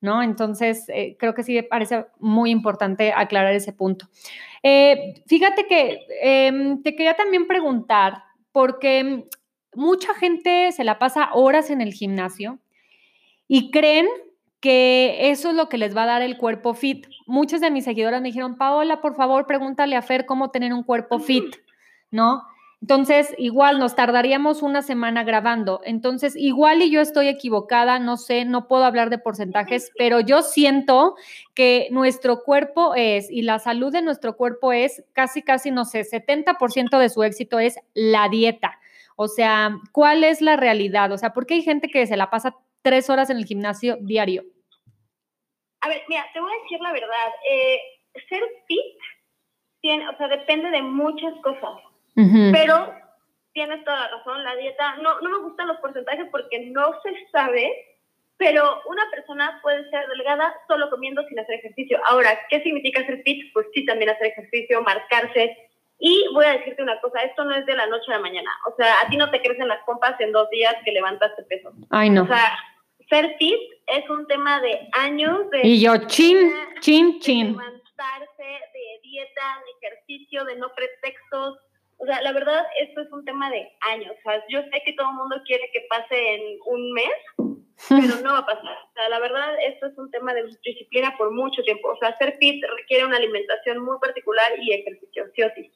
¿No? 0.00 0.22
Entonces, 0.22 0.84
eh, 0.88 1.16
creo 1.18 1.32
que 1.32 1.42
sí 1.42 1.54
me 1.54 1.62
parece 1.62 2.04
muy 2.18 2.50
importante 2.50 3.14
aclarar 3.14 3.54
ese 3.54 3.72
punto. 3.72 4.06
Eh, 4.62 5.14
fíjate 5.26 5.66
que 5.66 6.00
em, 6.20 6.82
te 6.82 6.94
quería 6.94 7.14
también 7.14 7.46
preguntar, 7.46 8.22
porque 8.52 9.24
mucha 9.74 10.14
gente 10.14 10.72
se 10.72 10.84
la 10.84 10.98
pasa 10.98 11.30
horas 11.32 11.70
en 11.70 11.80
el 11.80 11.94
gimnasio 11.94 12.58
y 13.48 13.70
creen 13.70 14.06
que 14.60 15.30
eso 15.30 15.50
es 15.50 15.54
lo 15.54 15.68
que 15.68 15.76
les 15.76 15.94
va 15.94 16.04
a 16.04 16.06
dar 16.06 16.22
el 16.22 16.38
cuerpo 16.38 16.72
fit. 16.72 17.06
Muchas 17.26 17.60
de 17.60 17.70
mis 17.70 17.84
seguidoras 17.84 18.22
me 18.22 18.28
dijeron, 18.28 18.56
Paola, 18.56 19.02
por 19.02 19.14
favor, 19.14 19.46
pregúntale 19.46 19.96
a 19.96 20.02
Fer 20.02 20.24
cómo 20.24 20.50
tener 20.50 20.72
un 20.72 20.82
cuerpo 20.82 21.18
fit. 21.18 21.56
¿No? 22.14 22.44
Entonces, 22.80 23.34
igual 23.38 23.78
nos 23.78 23.96
tardaríamos 23.96 24.62
una 24.62 24.82
semana 24.82 25.24
grabando. 25.24 25.80
Entonces, 25.84 26.36
igual 26.36 26.82
y 26.82 26.90
yo 26.90 27.00
estoy 27.00 27.28
equivocada, 27.28 27.98
no 27.98 28.18
sé, 28.18 28.44
no 28.44 28.68
puedo 28.68 28.84
hablar 28.84 29.08
de 29.08 29.18
porcentajes, 29.18 29.90
pero 29.98 30.20
yo 30.20 30.42
siento 30.42 31.16
que 31.54 31.88
nuestro 31.90 32.42
cuerpo 32.42 32.94
es, 32.94 33.30
y 33.30 33.42
la 33.42 33.58
salud 33.58 33.90
de 33.90 34.02
nuestro 34.02 34.36
cuerpo 34.36 34.72
es 34.72 35.02
casi, 35.12 35.42
casi, 35.42 35.70
no 35.70 35.84
sé, 35.84 36.02
70% 36.02 36.98
de 36.98 37.08
su 37.08 37.22
éxito 37.22 37.58
es 37.58 37.78
la 37.94 38.28
dieta. 38.28 38.78
O 39.16 39.28
sea, 39.28 39.78
¿cuál 39.90 40.22
es 40.22 40.40
la 40.40 40.56
realidad? 40.56 41.10
O 41.10 41.18
sea, 41.18 41.32
¿por 41.32 41.46
qué 41.46 41.54
hay 41.54 41.62
gente 41.62 41.88
que 41.88 42.06
se 42.06 42.18
la 42.18 42.30
pasa 42.30 42.54
tres 42.82 43.08
horas 43.08 43.30
en 43.30 43.38
el 43.38 43.46
gimnasio 43.46 43.96
diario? 44.00 44.44
A 45.80 45.88
ver, 45.88 46.02
mira, 46.08 46.26
te 46.34 46.40
voy 46.40 46.52
a 46.52 46.62
decir 46.62 46.80
la 46.80 46.92
verdad. 46.92 47.28
Eh, 47.50 47.78
ser 48.28 48.42
fit, 48.66 49.00
tiene, 49.80 50.06
o 50.06 50.16
sea, 50.18 50.28
depende 50.28 50.70
de 50.70 50.82
muchas 50.82 51.32
cosas. 51.42 51.93
Pero 52.14 52.94
tienes 53.52 53.84
toda 53.84 54.00
la 54.00 54.08
razón, 54.08 54.44
la 54.44 54.56
dieta, 54.56 54.96
no, 54.96 55.20
no 55.20 55.30
me 55.30 55.38
gustan 55.38 55.68
los 55.68 55.78
porcentajes 55.78 56.26
porque 56.30 56.70
no 56.70 56.92
se 57.02 57.12
sabe, 57.30 57.70
pero 58.36 58.82
una 58.86 59.08
persona 59.10 59.60
puede 59.62 59.88
ser 59.90 60.06
delgada 60.08 60.52
solo 60.68 60.90
comiendo 60.90 61.22
sin 61.28 61.38
hacer 61.38 61.56
ejercicio. 61.60 62.00
Ahora, 62.08 62.38
¿qué 62.50 62.62
significa 62.62 63.06
ser 63.06 63.22
fit? 63.22 63.52
Pues 63.52 63.66
sí, 63.72 63.86
también 63.86 64.10
hacer 64.10 64.26
ejercicio, 64.26 64.82
marcarse. 64.82 65.56
Y 66.00 66.26
voy 66.34 66.44
a 66.44 66.58
decirte 66.58 66.82
una 66.82 67.00
cosa, 67.00 67.20
esto 67.20 67.44
no 67.44 67.54
es 67.54 67.64
de 67.64 67.76
la 67.76 67.86
noche 67.86 68.06
a 68.08 68.16
la 68.16 68.18
mañana. 68.18 68.50
O 68.66 68.74
sea, 68.76 69.00
a 69.00 69.08
ti 69.08 69.16
no 69.16 69.30
te 69.30 69.40
crecen 69.40 69.68
las 69.68 69.82
pompas 69.84 70.20
en 70.20 70.32
dos 70.32 70.50
días 70.50 70.74
que 70.84 70.90
levantaste 70.90 71.44
peso. 71.44 71.72
Ay, 71.90 72.10
no. 72.10 72.24
O 72.24 72.26
sea, 72.26 72.58
ser 73.08 73.36
fit 73.38 73.60
es 73.86 74.10
un 74.10 74.26
tema 74.26 74.60
de 74.60 74.88
años 74.92 75.48
de... 75.50 75.60
Y 75.62 75.80
yo, 75.80 75.96
chin, 76.06 76.52
chin, 76.80 77.20
chin. 77.20 77.46
De 77.46 77.62
levantarse, 77.62 78.42
de 78.42 79.00
dieta, 79.02 79.62
de 79.64 79.86
ejercicio, 79.86 80.44
de 80.44 80.56
no 80.56 80.72
pretextos 80.74 81.58
o 81.98 82.06
sea, 82.06 82.20
la 82.22 82.32
verdad, 82.32 82.64
esto 82.80 83.00
es 83.00 83.12
un 83.12 83.24
tema 83.24 83.50
de 83.50 83.70
años. 83.92 84.12
O 84.18 84.22
sea, 84.22 84.42
yo 84.48 84.60
sé 84.62 84.82
que 84.84 84.92
todo 84.94 85.10
el 85.10 85.16
mundo 85.16 85.36
quiere 85.46 85.68
que 85.72 85.86
pase 85.88 86.34
en 86.34 86.58
un 86.66 86.92
mes, 86.92 87.56
pero 87.88 88.20
no 88.22 88.32
va 88.32 88.38
a 88.38 88.46
pasar. 88.46 88.76
O 88.90 88.92
sea, 88.94 89.08
la 89.08 89.18
verdad, 89.20 89.54
esto 89.66 89.86
es 89.86 89.98
un 89.98 90.10
tema 90.10 90.34
de 90.34 90.44
disciplina 90.64 91.14
por 91.16 91.32
mucho 91.32 91.62
tiempo. 91.62 91.88
O 91.88 91.96
sea, 91.98 92.16
ser 92.18 92.36
fit 92.38 92.62
requiere 92.78 93.06
una 93.06 93.16
alimentación 93.16 93.84
muy 93.84 93.98
particular 93.98 94.52
y 94.60 94.72
ejercicio, 94.72 95.24
sí 95.34 95.42
o 95.42 95.50
sí. 95.54 95.70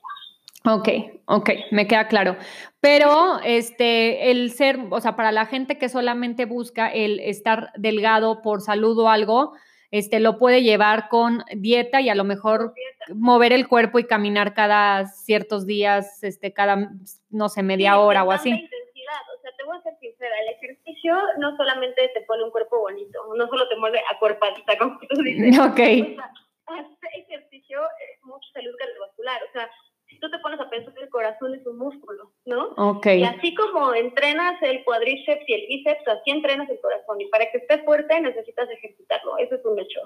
Ok, 0.64 0.88
ok, 1.26 1.50
me 1.70 1.86
queda 1.86 2.08
claro. 2.08 2.36
Pero 2.80 3.38
este, 3.44 4.30
el 4.30 4.50
ser, 4.50 4.78
o 4.90 5.00
sea, 5.00 5.16
para 5.16 5.32
la 5.32 5.46
gente 5.46 5.78
que 5.78 5.88
solamente 5.88 6.44
busca 6.44 6.88
el 6.88 7.20
estar 7.20 7.70
delgado 7.76 8.42
por 8.42 8.60
salud 8.60 8.98
o 8.98 9.08
algo, 9.08 9.54
este, 9.90 10.20
lo 10.20 10.38
puede 10.38 10.62
llevar 10.62 11.08
con 11.08 11.44
dieta 11.56 12.00
y 12.00 12.08
a 12.08 12.14
lo 12.14 12.24
mejor 12.24 12.74
mover 13.14 13.52
el 13.52 13.68
cuerpo 13.68 13.98
y 13.98 14.04
caminar 14.04 14.54
cada 14.54 15.06
ciertos 15.06 15.66
días, 15.66 16.22
este, 16.22 16.52
cada, 16.52 16.90
no 17.30 17.48
sé, 17.48 17.62
media 17.62 17.98
hora 17.98 18.24
o 18.24 18.32
así. 18.32 18.50
Intensidad. 18.50 19.22
O 19.36 19.40
sea, 19.40 19.50
te 19.56 19.64
voy 19.64 19.78
a 19.78 19.82
ser 19.82 19.96
sincera, 19.98 20.34
el 20.42 20.54
ejercicio 20.54 21.16
no 21.38 21.56
solamente 21.56 22.08
te 22.12 22.20
pone 22.22 22.44
un 22.44 22.50
cuerpo 22.50 22.80
bonito, 22.80 23.18
no 23.34 23.46
solo 23.48 23.68
te 23.68 23.76
mueve 23.76 24.00
acuerpadita, 24.14 24.76
como 24.78 24.98
tú 24.98 25.22
dices. 25.22 25.58
Ok. 25.58 25.70
O 25.70 25.76
sea, 25.76 26.32
hacer 26.66 27.10
ejercicio 27.16 27.80
es 27.82 28.22
mucho 28.24 28.46
salud 28.52 28.74
cardiovascular, 28.78 29.40
o 29.42 29.52
sea, 29.52 29.70
si 30.18 30.20
tú 30.20 30.30
te 30.30 30.38
pones 30.40 30.58
a 30.60 30.68
pensar 30.68 30.92
que 30.94 31.04
el 31.04 31.08
corazón 31.10 31.54
es 31.54 31.64
un 31.64 31.78
músculo, 31.78 32.32
¿no? 32.44 32.70
Ok. 32.76 33.06
Y 33.06 33.22
así 33.22 33.54
como 33.54 33.94
entrenas 33.94 34.60
el 34.62 34.82
cuadríceps 34.84 35.48
y 35.48 35.54
el 35.54 35.66
bíceps, 35.68 36.08
así 36.08 36.30
entrenas 36.30 36.68
el 36.68 36.80
corazón. 36.80 37.20
Y 37.20 37.26
para 37.26 37.48
que 37.50 37.58
esté 37.58 37.78
fuerte 37.84 38.20
necesitas 38.20 38.68
ejercitarlo. 38.68 39.38
Eso 39.38 39.54
es 39.54 39.64
un 39.64 39.78
hecho. 39.78 40.00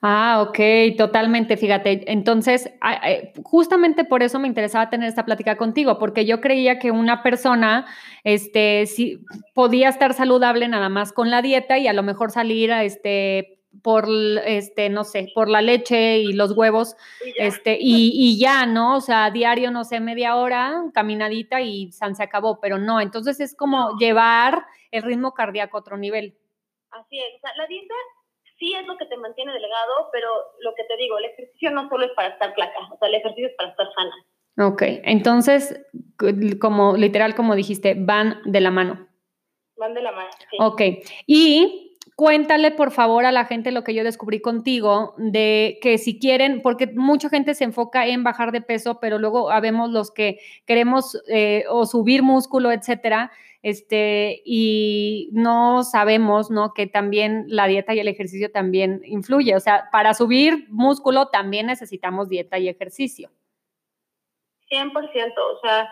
Ah, 0.00 0.46
ok, 0.48 0.96
totalmente. 0.96 1.56
Fíjate, 1.56 2.10
entonces, 2.12 2.70
justamente 3.42 4.04
por 4.04 4.22
eso 4.22 4.38
me 4.38 4.46
interesaba 4.46 4.90
tener 4.90 5.08
esta 5.08 5.24
plática 5.24 5.56
contigo, 5.56 5.98
porque 5.98 6.24
yo 6.24 6.40
creía 6.40 6.78
que 6.78 6.92
una 6.92 7.22
persona, 7.24 7.86
este, 8.22 8.86
sí, 8.86 9.24
podía 9.54 9.88
estar 9.88 10.14
saludable 10.14 10.68
nada 10.68 10.88
más 10.88 11.12
con 11.12 11.30
la 11.30 11.42
dieta 11.42 11.78
y 11.78 11.88
a 11.88 11.92
lo 11.92 12.04
mejor 12.04 12.30
salir 12.30 12.72
a 12.72 12.84
este 12.84 13.57
por 13.82 14.08
este, 14.44 14.88
no 14.88 15.04
sé, 15.04 15.30
por 15.34 15.48
la 15.48 15.62
leche 15.62 16.18
y 16.18 16.32
los 16.32 16.56
huevos, 16.56 16.96
y 17.24 17.34
este, 17.38 17.76
y, 17.80 18.38
ya, 18.38 18.66
¿no? 18.66 18.96
O 18.96 19.00
sea, 19.00 19.30
diario, 19.30 19.70
no 19.70 19.84
sé, 19.84 20.00
media 20.00 20.36
hora, 20.36 20.84
caminadita 20.94 21.60
y 21.60 21.90
se 21.92 22.22
acabó, 22.22 22.60
pero 22.60 22.78
no, 22.78 23.00
entonces 23.00 23.40
es 23.40 23.54
como 23.54 23.96
llevar 23.98 24.64
el 24.90 25.02
ritmo 25.02 25.34
cardíaco 25.34 25.76
a 25.76 25.80
otro 25.80 25.96
nivel. 25.96 26.36
Así 26.90 27.18
es, 27.18 27.36
o 27.36 27.40
sea, 27.40 27.54
la 27.56 27.66
dieta 27.66 27.94
sí 28.58 28.74
es 28.74 28.86
lo 28.86 28.96
que 28.96 29.06
te 29.06 29.16
mantiene 29.16 29.52
delgado, 29.52 30.08
pero 30.12 30.28
lo 30.60 30.74
que 30.74 30.84
te 30.84 30.96
digo, 30.96 31.18
el 31.18 31.26
ejercicio 31.26 31.70
no 31.70 31.88
solo 31.88 32.06
es 32.06 32.12
para 32.12 32.28
estar 32.28 32.54
placa, 32.54 32.78
o 32.92 32.98
sea, 32.98 33.08
el 33.08 33.14
ejercicio 33.14 33.48
es 33.48 33.54
para 33.56 33.70
estar 33.70 33.86
sana. 33.94 34.14
Ok, 34.60 34.82
entonces, 35.04 35.80
como 36.60 36.96
literal, 36.96 37.36
como 37.36 37.54
dijiste, 37.54 37.94
van 37.96 38.40
de 38.44 38.60
la 38.60 38.72
mano. 38.72 39.06
Van 39.76 39.94
de 39.94 40.02
la 40.02 40.10
mano. 40.10 40.30
Sí. 40.50 40.56
Ok, 40.58 40.82
y 41.28 41.87
cuéntale 42.18 42.72
por 42.72 42.90
favor 42.90 43.26
a 43.26 43.30
la 43.30 43.44
gente 43.44 43.70
lo 43.70 43.84
que 43.84 43.94
yo 43.94 44.02
descubrí 44.02 44.40
contigo, 44.40 45.14
de 45.18 45.78
que 45.80 45.98
si 45.98 46.18
quieren, 46.18 46.62
porque 46.62 46.88
mucha 46.88 47.28
gente 47.28 47.54
se 47.54 47.62
enfoca 47.62 48.08
en 48.08 48.24
bajar 48.24 48.50
de 48.50 48.60
peso, 48.60 48.98
pero 48.98 49.20
luego 49.20 49.52
habemos 49.52 49.90
los 49.90 50.10
que 50.10 50.40
queremos 50.66 51.22
eh, 51.28 51.62
o 51.70 51.86
subir 51.86 52.24
músculo, 52.24 52.72
etcétera, 52.72 53.30
este, 53.62 54.42
y 54.44 55.28
no 55.30 55.84
sabemos, 55.84 56.50
¿no? 56.50 56.74
Que 56.74 56.88
también 56.88 57.44
la 57.46 57.68
dieta 57.68 57.94
y 57.94 58.00
el 58.00 58.08
ejercicio 58.08 58.50
también 58.50 59.00
influye. 59.04 59.54
O 59.54 59.60
sea, 59.60 59.88
para 59.92 60.12
subir 60.12 60.66
músculo 60.70 61.28
también 61.28 61.66
necesitamos 61.66 62.28
dieta 62.28 62.58
y 62.58 62.68
ejercicio. 62.68 63.30
100%, 64.72 64.92
o 64.92 65.60
sea, 65.60 65.88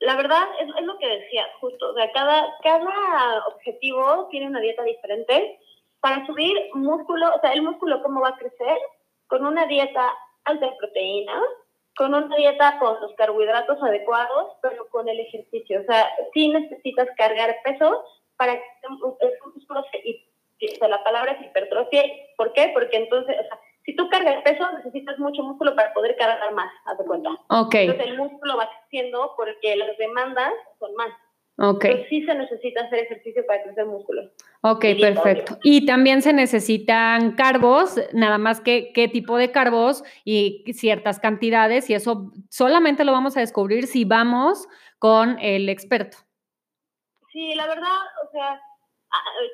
la 0.00 0.16
verdad 0.16 0.48
es, 0.60 0.68
es, 0.76 0.84
lo 0.84 0.98
que 0.98 1.06
decía, 1.06 1.46
justo, 1.60 1.90
o 1.90 1.94
sea, 1.94 2.10
cada, 2.12 2.56
cada 2.62 3.46
objetivo 3.48 4.28
tiene 4.30 4.46
una 4.46 4.60
dieta 4.60 4.82
diferente. 4.82 5.58
Para 6.00 6.24
subir 6.26 6.56
músculo, 6.72 7.30
o 7.34 7.40
sea, 7.40 7.52
el 7.52 7.60
músculo, 7.60 8.02
¿cómo 8.02 8.22
va 8.22 8.30
a 8.30 8.38
crecer? 8.38 8.78
Con 9.26 9.44
una 9.44 9.66
dieta 9.66 10.10
alta 10.44 10.66
en 10.66 10.76
proteínas, 10.78 11.42
con 11.94 12.14
una 12.14 12.34
dieta 12.34 12.78
con 12.78 12.98
los 13.02 13.12
carbohidratos 13.14 13.82
adecuados, 13.82 14.56
pero 14.62 14.88
con 14.88 15.06
el 15.08 15.20
ejercicio. 15.20 15.82
O 15.82 15.84
sea, 15.84 16.10
sí 16.32 16.48
necesitas 16.48 17.08
cargar 17.18 17.54
peso 17.62 18.02
para 18.38 18.54
que 18.54 18.64
el 18.82 19.32
músculo 19.54 19.84
se, 19.92 20.72
o 20.72 20.78
sea, 20.78 20.88
la 20.88 21.04
palabra 21.04 21.32
es 21.32 21.42
hipertrofia. 21.42 22.04
¿Por 22.38 22.54
qué? 22.54 22.70
Porque 22.72 22.96
entonces, 22.96 23.36
o 23.38 23.42
sea, 23.42 23.59
si 23.90 23.96
tú 23.96 24.08
cargas 24.08 24.42
peso, 24.44 24.64
necesitas 24.72 25.18
mucho 25.18 25.42
músculo 25.42 25.74
para 25.74 25.92
poder 25.92 26.14
cargar 26.16 26.54
más, 26.54 26.70
haz 26.84 26.96
de 26.96 27.04
cuenta. 27.04 27.30
Ok. 27.48 27.74
Entonces 27.74 28.06
el 28.06 28.18
músculo 28.18 28.56
va 28.56 28.70
creciendo 28.82 29.32
porque 29.36 29.74
las 29.74 29.98
demandas 29.98 30.52
son 30.78 30.94
más. 30.94 31.08
Ok. 31.58 31.86
Entonces 31.86 32.08
sí 32.08 32.24
se 32.24 32.34
necesita 32.36 32.84
hacer 32.84 33.00
ejercicio 33.00 33.44
para 33.46 33.64
crecer 33.64 33.86
músculo. 33.86 34.30
Ok, 34.62 34.84
perfecto. 35.00 35.58
Y 35.64 35.86
también 35.86 36.22
se 36.22 36.32
necesitan 36.32 37.32
carbos, 37.32 38.00
nada 38.12 38.38
más 38.38 38.60
que 38.60 38.92
qué 38.92 39.08
tipo 39.08 39.36
de 39.36 39.50
carbos 39.50 40.04
y 40.24 40.64
ciertas 40.72 41.18
cantidades, 41.18 41.90
y 41.90 41.94
eso 41.94 42.30
solamente 42.48 43.04
lo 43.04 43.10
vamos 43.10 43.36
a 43.36 43.40
descubrir 43.40 43.88
si 43.88 44.04
vamos 44.04 44.68
con 45.00 45.36
el 45.40 45.68
experto. 45.68 46.18
Sí, 47.32 47.54
la 47.56 47.66
verdad, 47.66 47.98
o 48.24 48.30
sea, 48.30 48.60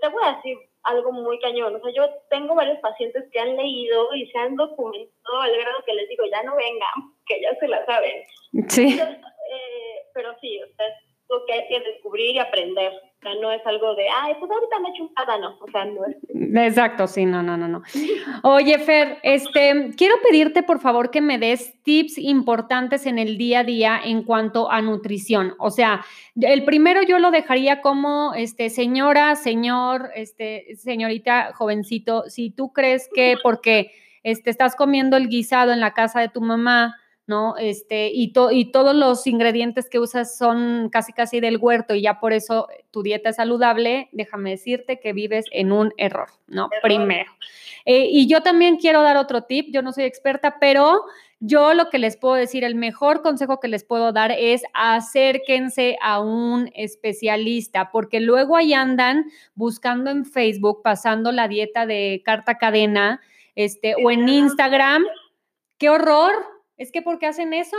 te 0.03 0.09
voy 0.09 0.23
a 0.25 0.37
decir 0.37 0.59
algo 0.87 1.13
muy 1.13 1.39
cañón. 1.41 1.75
O 1.75 1.81
sea, 1.81 1.93
yo 1.93 2.09
tengo 2.31 2.55
varios 2.55 2.79
pacientes 2.79 3.25
que 3.33 3.41
han 3.41 3.57
leído 3.57 4.15
y 4.15 4.27
se 4.27 4.39
han 4.39 4.57
documentado 4.57 5.41
al 5.41 5.57
grado 5.57 5.85
que 5.85 5.95
les 5.95 6.09
digo, 6.09 6.25
ya 6.31 6.43
no 6.43 6.57
vengan, 6.57 7.15
que 7.27 7.41
ya 7.41 7.55
se 7.59 7.69
la 7.69 7.85
saben. 7.85 8.25
Sí. 8.69 8.99
eh, 8.99 10.03
pero 10.15 10.35
sí, 10.41 10.61
o 10.63 10.67
sea, 10.77 10.87
es 10.87 10.95
lo 11.29 11.45
que 11.45 11.53
hay 11.53 11.69
que 11.69 11.81
descubrir 11.81 12.37
y 12.37 12.39
aprender. 12.39 12.93
Sea, 13.27 13.35
no 13.41 13.51
es 13.51 13.67
algo 13.67 13.97
de, 13.97 14.05
ay, 14.09 14.35
pues 14.39 14.49
ahorita 14.49 14.79
me 14.79 14.89
he 14.89 14.93
hecho 14.93 15.03
un 15.03 15.41
no. 15.41 15.59
O 15.61 15.69
sea, 15.69 15.85
no 15.85 16.07
es. 16.07 16.69
Exacto, 16.69 17.09
sí, 17.09 17.27
no, 17.27 17.43
no, 17.43 17.57
no, 17.57 17.67
no. 17.67 17.83
Oye, 18.45 18.79
Fer, 18.79 19.19
este, 19.25 19.91
quiero 19.97 20.15
pedirte 20.23 20.63
por 20.63 20.79
favor 20.79 21.11
que 21.11 21.21
me 21.21 21.37
des 21.37 21.75
tips 21.83 22.19
importantes 22.19 23.05
en 23.05 23.19
el 23.19 23.37
día 23.37 23.61
a 23.61 23.65
día 23.65 24.01
en 24.05 24.23
cuanto 24.23 24.71
a 24.71 24.81
nutrición. 24.81 25.55
O 25.59 25.71
sea, 25.71 26.05
el 26.41 26.65
primero 26.65 27.03
yo 27.03 27.19
lo 27.19 27.33
dejaría 27.33 27.81
como, 27.81 28.33
este, 28.35 28.71
señora, 28.71 29.35
señor, 29.35 30.11
este, 30.15 30.77
señorita, 30.77 31.53
jovencito, 31.55 32.29
si 32.29 32.51
tú 32.51 32.73
crees 32.73 33.09
que 33.13 33.39
porque 33.43 33.91
este, 34.23 34.51
estás 34.51 34.77
comiendo 34.77 35.17
el 35.17 35.29
guisado 35.29 35.73
en 35.73 35.81
la 35.81 35.95
casa 35.95 36.21
de 36.21 36.29
tu 36.29 36.41
mamá, 36.41 36.95
¿no? 37.27 37.57
Este, 37.57 38.11
y, 38.13 38.33
y 38.53 38.65
todos 38.67 38.95
los 38.95 39.27
ingredientes 39.27 39.89
que 39.91 39.99
usas 39.99 40.37
son 40.37 40.89
casi 40.91 41.13
casi 41.13 41.41
del 41.41 41.59
huerto 41.59 41.95
y 41.95 42.03
ya 42.03 42.21
por 42.21 42.33
eso 42.33 42.69
tu 42.91 43.03
dieta 43.03 43.31
es 43.31 43.37
saludable, 43.37 44.09
déjame 44.13 44.51
decirte 44.51 45.01
que 45.01 45.13
vives 45.13 45.47
en 45.51 45.73
un 45.73 45.93
error, 45.97 46.29
¿no? 46.47 46.69
Primero. 46.83 47.31
Eh, 47.85 48.09
y 48.11 48.27
yo 48.29 48.43
también 48.43 48.77
quiero 48.77 49.03
dar 49.03 49.17
otro 49.17 49.43
tip, 49.43 49.69
yo 49.71 49.83
no 49.83 49.93
soy 49.93 50.05
experta, 50.05 50.59
pero 50.61 51.03
yo 51.39 51.75
lo 51.75 51.91
que 51.91 51.99
les 51.99 52.17
puedo 52.17 52.35
decir, 52.35 52.65
el 52.65 52.75
mejor 52.75 53.23
consejo 53.23 53.61
que 53.61 53.69
les 53.69 53.85
puedo 53.85 54.13
dar 54.13 54.33
es 54.33 54.63
acérquense 54.73 55.99
a 56.01 56.21
un 56.21 56.71
especialista, 56.75 57.91
porque 57.91 58.21
luego 58.21 58.57
ahí 58.57 58.73
andan 58.73 59.27
buscando 59.55 60.11
en 60.11 60.25
Facebook, 60.25 60.81
pasando 60.83 61.33
la 61.33 61.49
dieta 61.49 61.87
de 61.87 62.23
carta 62.25 62.57
cadena, 62.57 63.21
este, 63.55 63.95
o 64.03 64.11
en 64.11 64.29
Instagram. 64.29 65.05
¡Qué 65.79 65.91
horror! 65.91 66.56
Es 66.77 66.93
que 66.93 67.03
¿por 67.03 67.19
qué 67.19 67.27
hacen 67.27 67.53
eso? 67.53 67.77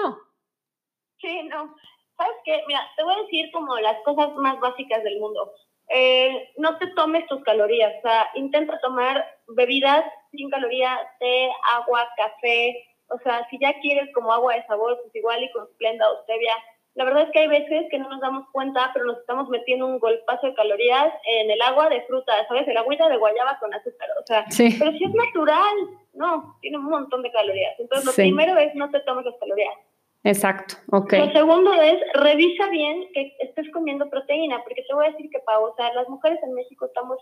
Sí, 1.20 1.44
no. 1.44 1.76
¿Sabes 2.18 2.36
qué? 2.46 2.64
Mira, 2.68 2.82
te 2.96 3.04
voy 3.04 3.14
a 3.14 3.24
decir 3.24 3.52
como 3.52 3.76
las 3.78 3.98
cosas 4.04 4.34
más 4.36 4.60
básicas 4.60 5.04
del 5.04 5.20
mundo. 5.20 5.54
Eh, 5.90 6.52
no 6.58 6.78
te 6.80 6.88
tomes 6.88 7.26
tus 7.28 7.42
calorías, 7.44 7.94
o 8.00 8.02
sea, 8.02 8.30
intenta 8.36 8.78
tomar 8.82 9.24
bebidas 9.48 10.04
sin 10.32 10.50
calorías, 10.50 11.00
té, 11.20 11.50
agua, 11.76 12.10
café, 12.18 12.76
o 13.10 13.18
sea, 13.20 13.48
si 13.50 13.58
ya 13.60 13.74
quieres 13.80 14.10
como 14.14 14.34
agua 14.34 14.56
de 14.56 14.66
sabor, 14.66 15.00
pues 15.02 15.16
igual 15.16 15.42
y 15.44 15.52
con 15.52 15.66
Splenda 15.68 16.10
o 16.12 16.24
Stevia. 16.24 16.54
La 16.98 17.04
verdad 17.04 17.26
es 17.26 17.32
que 17.32 17.38
hay 17.38 17.48
veces 17.48 17.86
que 17.92 18.00
no 18.00 18.10
nos 18.10 18.20
damos 18.22 18.50
cuenta, 18.52 18.90
pero 18.92 19.06
nos 19.06 19.20
estamos 19.20 19.48
metiendo 19.50 19.86
un 19.86 20.00
golpazo 20.00 20.48
de 20.48 20.56
calorías 20.56 21.14
en 21.26 21.52
el 21.52 21.62
agua 21.62 21.90
de 21.90 22.02
fruta, 22.02 22.34
¿sabes? 22.48 22.68
El 22.68 22.76
agüita 22.76 23.08
de 23.08 23.18
guayaba 23.18 23.60
con 23.60 23.72
azúcar, 23.72 24.10
o 24.20 24.26
sea, 24.26 24.50
sí. 24.50 24.76
pero 24.80 24.92
si 24.94 25.04
es 25.04 25.14
natural, 25.14 25.76
no, 26.16 26.58
tiene 26.60 26.80
un 26.80 26.86
montón 26.86 27.22
de 27.22 27.32
calorías. 27.32 27.76
Entonces, 27.78 28.04
lo 28.04 28.12
sí. 28.14 28.24
primero 28.24 28.58
es 28.58 28.74
no 28.74 28.90
te 28.90 29.00
tomes 29.02 29.26
las 29.26 29.36
calorías. 29.36 29.76
Exacto, 30.24 30.78
ok. 30.92 31.14
Lo 31.14 31.32
segundo 31.34 31.72
es 31.74 32.00
revisa 32.16 32.68
bien 32.70 33.08
que 33.14 33.32
estés 33.42 33.70
comiendo 33.72 34.10
proteína, 34.10 34.64
porque 34.64 34.82
te 34.82 34.94
voy 34.96 35.06
a 35.06 35.12
decir 35.12 35.30
que, 35.30 35.38
Pau, 35.38 35.66
o 35.66 35.76
sea, 35.76 35.94
las 35.94 36.10
mujeres 36.10 36.40
en 36.42 36.56
México 36.56 36.88
estamos 36.88 37.20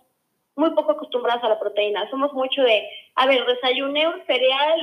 muy 0.56 0.70
poco 0.70 0.94
acostumbradas 0.94 1.44
a 1.44 1.50
la 1.50 1.60
proteína. 1.60 2.10
Somos 2.10 2.32
mucho 2.32 2.62
de, 2.62 2.88
a 3.16 3.28
ver, 3.28 3.46
desayuné 3.46 4.08
un 4.08 4.26
cereal, 4.26 4.80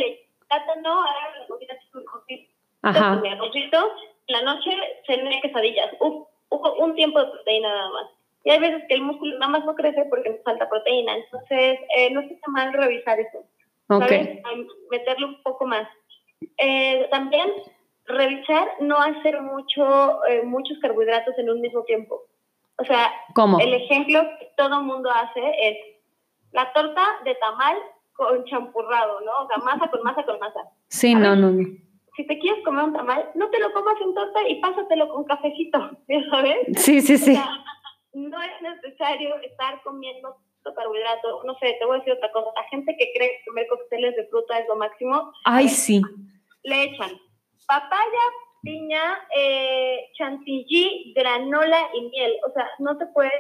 plátano, 0.47 0.91
ahora 0.91 1.39
la 1.41 1.47
comida 1.47 1.79
Ajá. 2.83 3.23
La 4.29 4.43
noche 4.43 4.71
cené 5.07 5.41
quesadillas. 5.41 5.91
Uf, 6.01 6.27
un 6.79 6.95
tiempo 6.95 7.21
de 7.21 7.31
proteína 7.31 7.69
nada 7.69 7.91
más. 7.91 8.07
Y 8.45 8.51
hay 8.51 8.59
veces 8.59 8.83
que 8.89 8.95
el 8.95 9.03
músculo 9.03 9.39
nada 9.39 9.53
más 9.53 9.65
no 9.65 9.75
crece 9.75 10.05
porque 10.11 10.31
nos 10.31 10.43
falta 10.43 10.69
proteína. 10.69 11.17
Entonces, 11.17 11.79
eh, 11.97 12.11
no 12.11 12.21
está 12.21 12.51
mal 12.51 12.73
revisar 12.73 13.21
eso. 13.21 13.45
Okay. 13.89 14.41
¿sabes? 14.43 14.67
Meterle 14.91 15.27
un 15.27 15.43
poco 15.43 15.67
más. 15.67 15.89
Eh, 16.59 17.07
también 17.11 17.51
revisar 18.07 18.69
no 18.81 18.99
hacer 18.99 19.41
mucho, 19.43 20.25
eh, 20.27 20.43
muchos 20.43 20.79
carbohidratos 20.81 21.39
en 21.39 21.51
un 21.51 21.61
mismo 21.61 21.83
tiempo. 21.85 22.23
O 22.79 22.85
sea, 22.85 23.13
¿Cómo? 23.35 23.61
el 23.61 23.75
ejemplo 23.75 24.23
que 24.39 24.51
todo 24.57 24.79
el 24.81 24.85
mundo 24.85 25.11
hace 25.11 25.41
es 25.41 25.77
la 26.53 26.73
torta 26.73 27.03
de 27.25 27.35
tamal 27.37 27.77
con 28.13 28.45
champurrado, 28.45 29.21
¿no? 29.21 29.33
O 29.45 29.47
sea, 29.47 29.59
masa 29.59 29.89
con 29.89 30.03
masa 30.03 30.25
con 30.25 30.39
masa. 30.39 30.61
Sí, 30.89 31.15
no, 31.15 31.37
no, 31.37 31.51
no. 31.51 31.65
Si 32.17 32.27
te 32.27 32.39
quieres 32.39 32.63
comer 32.65 32.85
un 32.85 32.93
tamal, 32.93 33.31
no 33.35 33.49
te 33.51 33.59
lo 33.59 33.73
comas 33.73 34.01
en 34.01 34.15
torta 34.15 34.49
y 34.49 34.61
pásatelo 34.61 35.09
con 35.09 35.25
cafecito, 35.25 35.79
¿sabes? 36.31 36.57
Sí, 36.77 37.01
sí, 37.01 37.17
sí. 37.17 37.33
O 37.33 37.35
sea, 37.35 37.49
no 38.13 38.43
es 38.43 38.63
necesario 38.63 39.37
estar 39.41 39.83
comiendo 39.83 40.37
carbohidrato. 40.71 41.43
No 41.45 41.55
sé, 41.59 41.77
te 41.79 41.85
voy 41.85 41.97
a 41.97 41.99
decir 41.99 42.13
otra 42.13 42.31
cosa. 42.31 42.51
La 42.55 42.69
gente 42.69 42.97
que 42.97 43.13
cree 43.15 43.39
que 43.39 43.45
comer 43.47 43.67
cócteles 43.69 44.15
de 44.17 44.27
fruta 44.27 44.59
es 44.59 44.69
lo 44.69 44.77
máximo. 44.77 45.33
Ay, 45.45 45.69
sí. 45.69 46.01
Le 46.63 46.85
echan 46.85 47.11
papaya, 47.67 48.25
piña, 48.63 49.19
eh, 49.35 50.11
chantilly, 50.15 51.13
granola 51.17 51.89
y 51.95 52.03
miel. 52.09 52.37
O 52.49 52.53
sea, 52.53 52.69
no 52.79 52.97
te 52.99 53.07
puedes 53.07 53.33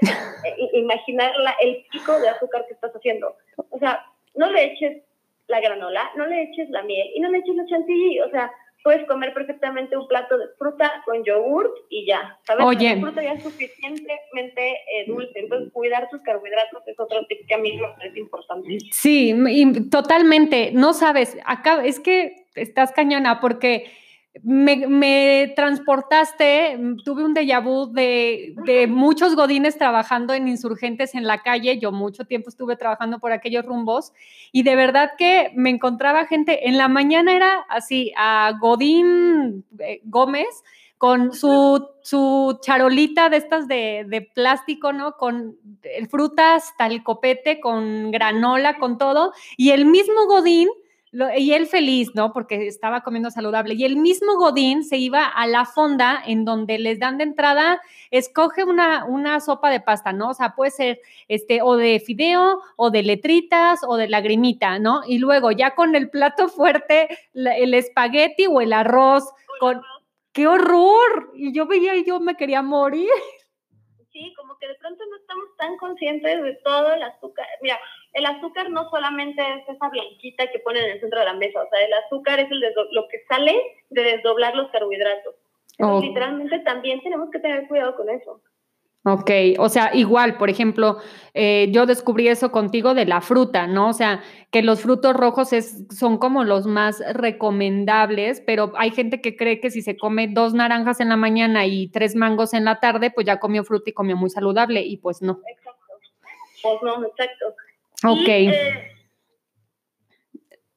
imaginar 0.72 1.32
la, 1.36 1.52
el 1.60 1.84
pico 1.90 2.18
de 2.18 2.28
azúcar 2.28 2.66
que 2.66 2.74
estás 2.74 2.92
haciendo. 2.92 3.36
O 3.70 3.78
sea, 3.78 4.04
no 4.34 4.50
le 4.50 4.64
eches 4.64 5.02
la 5.48 5.60
granola, 5.60 6.10
no 6.16 6.26
le 6.26 6.42
eches 6.44 6.70
la 6.70 6.82
miel 6.82 7.10
y 7.14 7.20
no 7.20 7.30
le 7.30 7.38
eches 7.38 7.54
la 7.54 7.66
chantilly. 7.66 8.20
O 8.20 8.30
sea, 8.30 8.50
puedes 8.82 9.06
comer 9.06 9.32
perfectamente 9.32 9.96
un 9.96 10.06
plato 10.08 10.36
de 10.38 10.46
fruta 10.58 11.02
con 11.04 11.24
yogurt 11.24 11.72
y 11.88 12.06
ya. 12.06 12.38
¿Sabes? 12.46 12.64
Oye. 12.64 12.96
La 12.96 13.00
fruta 13.00 13.22
ya 13.22 13.32
es 13.32 13.42
suficientemente 13.42 14.72
eh, 14.72 15.06
dulce. 15.06 15.38
Entonces, 15.38 15.72
cuidar 15.72 16.08
tus 16.10 16.20
carbohidratos 16.22 16.86
es 16.86 16.98
otro 16.98 17.24
tip 17.26 17.46
que 17.46 17.54
a 17.54 17.58
mí 17.58 17.76
me 17.76 17.88
parece 17.96 18.18
importante. 18.18 18.78
Sí, 18.90 19.34
y 19.48 19.90
totalmente. 19.90 20.70
No 20.72 20.92
sabes, 20.94 21.36
acá 21.44 21.84
es 21.84 22.00
que 22.00 22.46
estás 22.54 22.92
cañona 22.92 23.40
porque 23.40 23.90
me, 24.42 24.86
me, 24.86 25.52
transportaste, 25.54 26.78
tuve 27.04 27.22
un 27.22 27.34
déjà 27.34 27.60
vu 27.60 27.86
de, 27.92 28.54
de, 28.64 28.86
muchos 28.86 29.36
godines 29.36 29.76
trabajando 29.76 30.32
en 30.32 30.48
insurgentes 30.48 31.14
en 31.14 31.26
la 31.26 31.42
calle, 31.42 31.78
yo 31.78 31.92
mucho 31.92 32.24
tiempo 32.24 32.48
estuve 32.48 32.76
trabajando 32.76 33.18
por 33.18 33.32
aquellos 33.32 33.66
rumbos 33.66 34.12
y 34.50 34.62
de 34.62 34.74
verdad 34.74 35.12
que 35.18 35.52
me 35.54 35.68
encontraba 35.68 36.26
gente, 36.26 36.66
en 36.68 36.78
la 36.78 36.88
mañana 36.88 37.36
era 37.36 37.66
así, 37.68 38.12
a 38.16 38.52
Godín 38.58 39.64
eh, 39.78 40.00
Gómez 40.04 40.64
con 40.96 41.34
su, 41.34 41.88
su 42.02 42.60
charolita 42.62 43.28
de 43.28 43.36
estas 43.36 43.66
de, 43.66 44.06
de 44.08 44.22
plástico, 44.22 44.92
¿no? 44.92 45.16
Con 45.16 45.56
frutas, 46.08 46.72
tal 46.78 47.02
copete, 47.02 47.58
con 47.58 48.12
granola, 48.12 48.78
con 48.78 48.98
todo. 48.98 49.32
Y 49.56 49.70
el 49.70 49.84
mismo 49.84 50.26
Godín 50.26 50.68
y 51.36 51.52
él 51.52 51.66
feliz, 51.66 52.14
¿no? 52.14 52.32
Porque 52.32 52.66
estaba 52.66 53.02
comiendo 53.02 53.30
saludable. 53.30 53.74
Y 53.74 53.84
el 53.84 53.96
mismo 53.96 54.36
Godín 54.36 54.82
se 54.82 54.96
iba 54.96 55.26
a 55.26 55.46
la 55.46 55.66
fonda 55.66 56.22
en 56.26 56.44
donde 56.44 56.78
les 56.78 56.98
dan 56.98 57.18
de 57.18 57.24
entrada, 57.24 57.82
escoge 58.10 58.64
una, 58.64 59.04
una 59.04 59.40
sopa 59.40 59.70
de 59.70 59.80
pasta, 59.80 60.12
¿no? 60.12 60.30
O 60.30 60.34
sea, 60.34 60.54
puede 60.54 60.70
ser 60.70 61.00
este, 61.28 61.60
o 61.62 61.76
de 61.76 62.00
fideo, 62.00 62.62
o 62.76 62.90
de 62.90 63.02
letritas, 63.02 63.80
o 63.86 63.96
de 63.96 64.08
lagrimita, 64.08 64.78
¿no? 64.78 65.02
Y 65.06 65.18
luego 65.18 65.50
ya 65.50 65.74
con 65.74 65.94
el 65.94 66.08
plato 66.08 66.48
fuerte, 66.48 67.08
el 67.34 67.74
espagueti 67.74 68.46
o 68.46 68.60
el 68.60 68.72
arroz, 68.72 69.24
con... 69.60 69.82
¡Qué 70.32 70.46
horror! 70.46 71.30
Y 71.34 71.52
yo 71.52 71.66
veía 71.66 71.94
y 71.94 72.06
yo 72.06 72.18
me 72.18 72.36
quería 72.36 72.62
morir. 72.62 73.10
Sí, 74.12 74.32
como 74.34 74.56
que 74.58 74.66
de 74.66 74.74
pronto 74.76 75.04
no 75.10 75.16
estamos 75.16 75.44
tan 75.58 75.76
conscientes 75.76 76.42
de 76.42 76.54
todo 76.64 76.94
el 76.94 77.02
azúcar. 77.02 77.46
Mira, 77.60 77.78
el 78.12 78.26
azúcar 78.26 78.70
no 78.70 78.88
solamente 78.90 79.42
es 79.42 79.68
esa 79.68 79.88
blanquita 79.88 80.46
que 80.48 80.58
ponen 80.58 80.84
en 80.84 80.90
el 80.92 81.00
centro 81.00 81.20
de 81.20 81.26
la 81.26 81.34
mesa, 81.34 81.62
o 81.62 81.68
sea, 81.68 81.84
el 81.84 81.92
azúcar 81.94 82.40
es 82.40 82.50
el 82.50 82.60
lo 82.90 83.08
que 83.08 83.24
sale 83.28 83.54
de 83.90 84.02
desdoblar 84.02 84.54
los 84.54 84.70
carbohidratos. 84.70 85.34
Literalmente 86.00 86.58
también 86.60 87.00
tenemos 87.02 87.30
que 87.30 87.40
tener 87.40 87.66
cuidado 87.66 87.96
con 87.96 88.08
eso. 88.10 88.40
Ok, 89.04 89.30
o 89.58 89.68
sea, 89.68 89.92
igual, 89.94 90.38
por 90.38 90.48
ejemplo, 90.48 90.98
eh, 91.34 91.68
yo 91.72 91.86
descubrí 91.86 92.28
eso 92.28 92.52
contigo 92.52 92.94
de 92.94 93.04
la 93.04 93.20
fruta, 93.20 93.66
¿no? 93.66 93.88
O 93.88 93.92
sea, 93.92 94.22
que 94.52 94.62
los 94.62 94.82
frutos 94.82 95.14
rojos 95.14 95.52
es, 95.52 95.88
son 95.90 96.18
como 96.18 96.44
los 96.44 96.66
más 96.66 97.02
recomendables, 97.12 98.40
pero 98.46 98.72
hay 98.76 98.92
gente 98.92 99.20
que 99.20 99.36
cree 99.36 99.58
que 99.58 99.72
si 99.72 99.82
se 99.82 99.96
come 99.96 100.28
dos 100.28 100.54
naranjas 100.54 101.00
en 101.00 101.08
la 101.08 101.16
mañana 101.16 101.66
y 101.66 101.88
tres 101.88 102.14
mangos 102.14 102.54
en 102.54 102.64
la 102.64 102.78
tarde, 102.78 103.10
pues 103.10 103.26
ya 103.26 103.40
comió 103.40 103.64
fruta 103.64 103.90
y 103.90 103.92
comió 103.92 104.16
muy 104.16 104.30
saludable, 104.30 104.82
y 104.82 104.98
pues 104.98 105.20
no. 105.20 105.40
Exacto. 105.48 105.94
Pues 106.62 106.82
no, 106.82 107.04
exacto. 107.04 107.56
Ok. 108.04 108.28
Eh, 108.28 108.92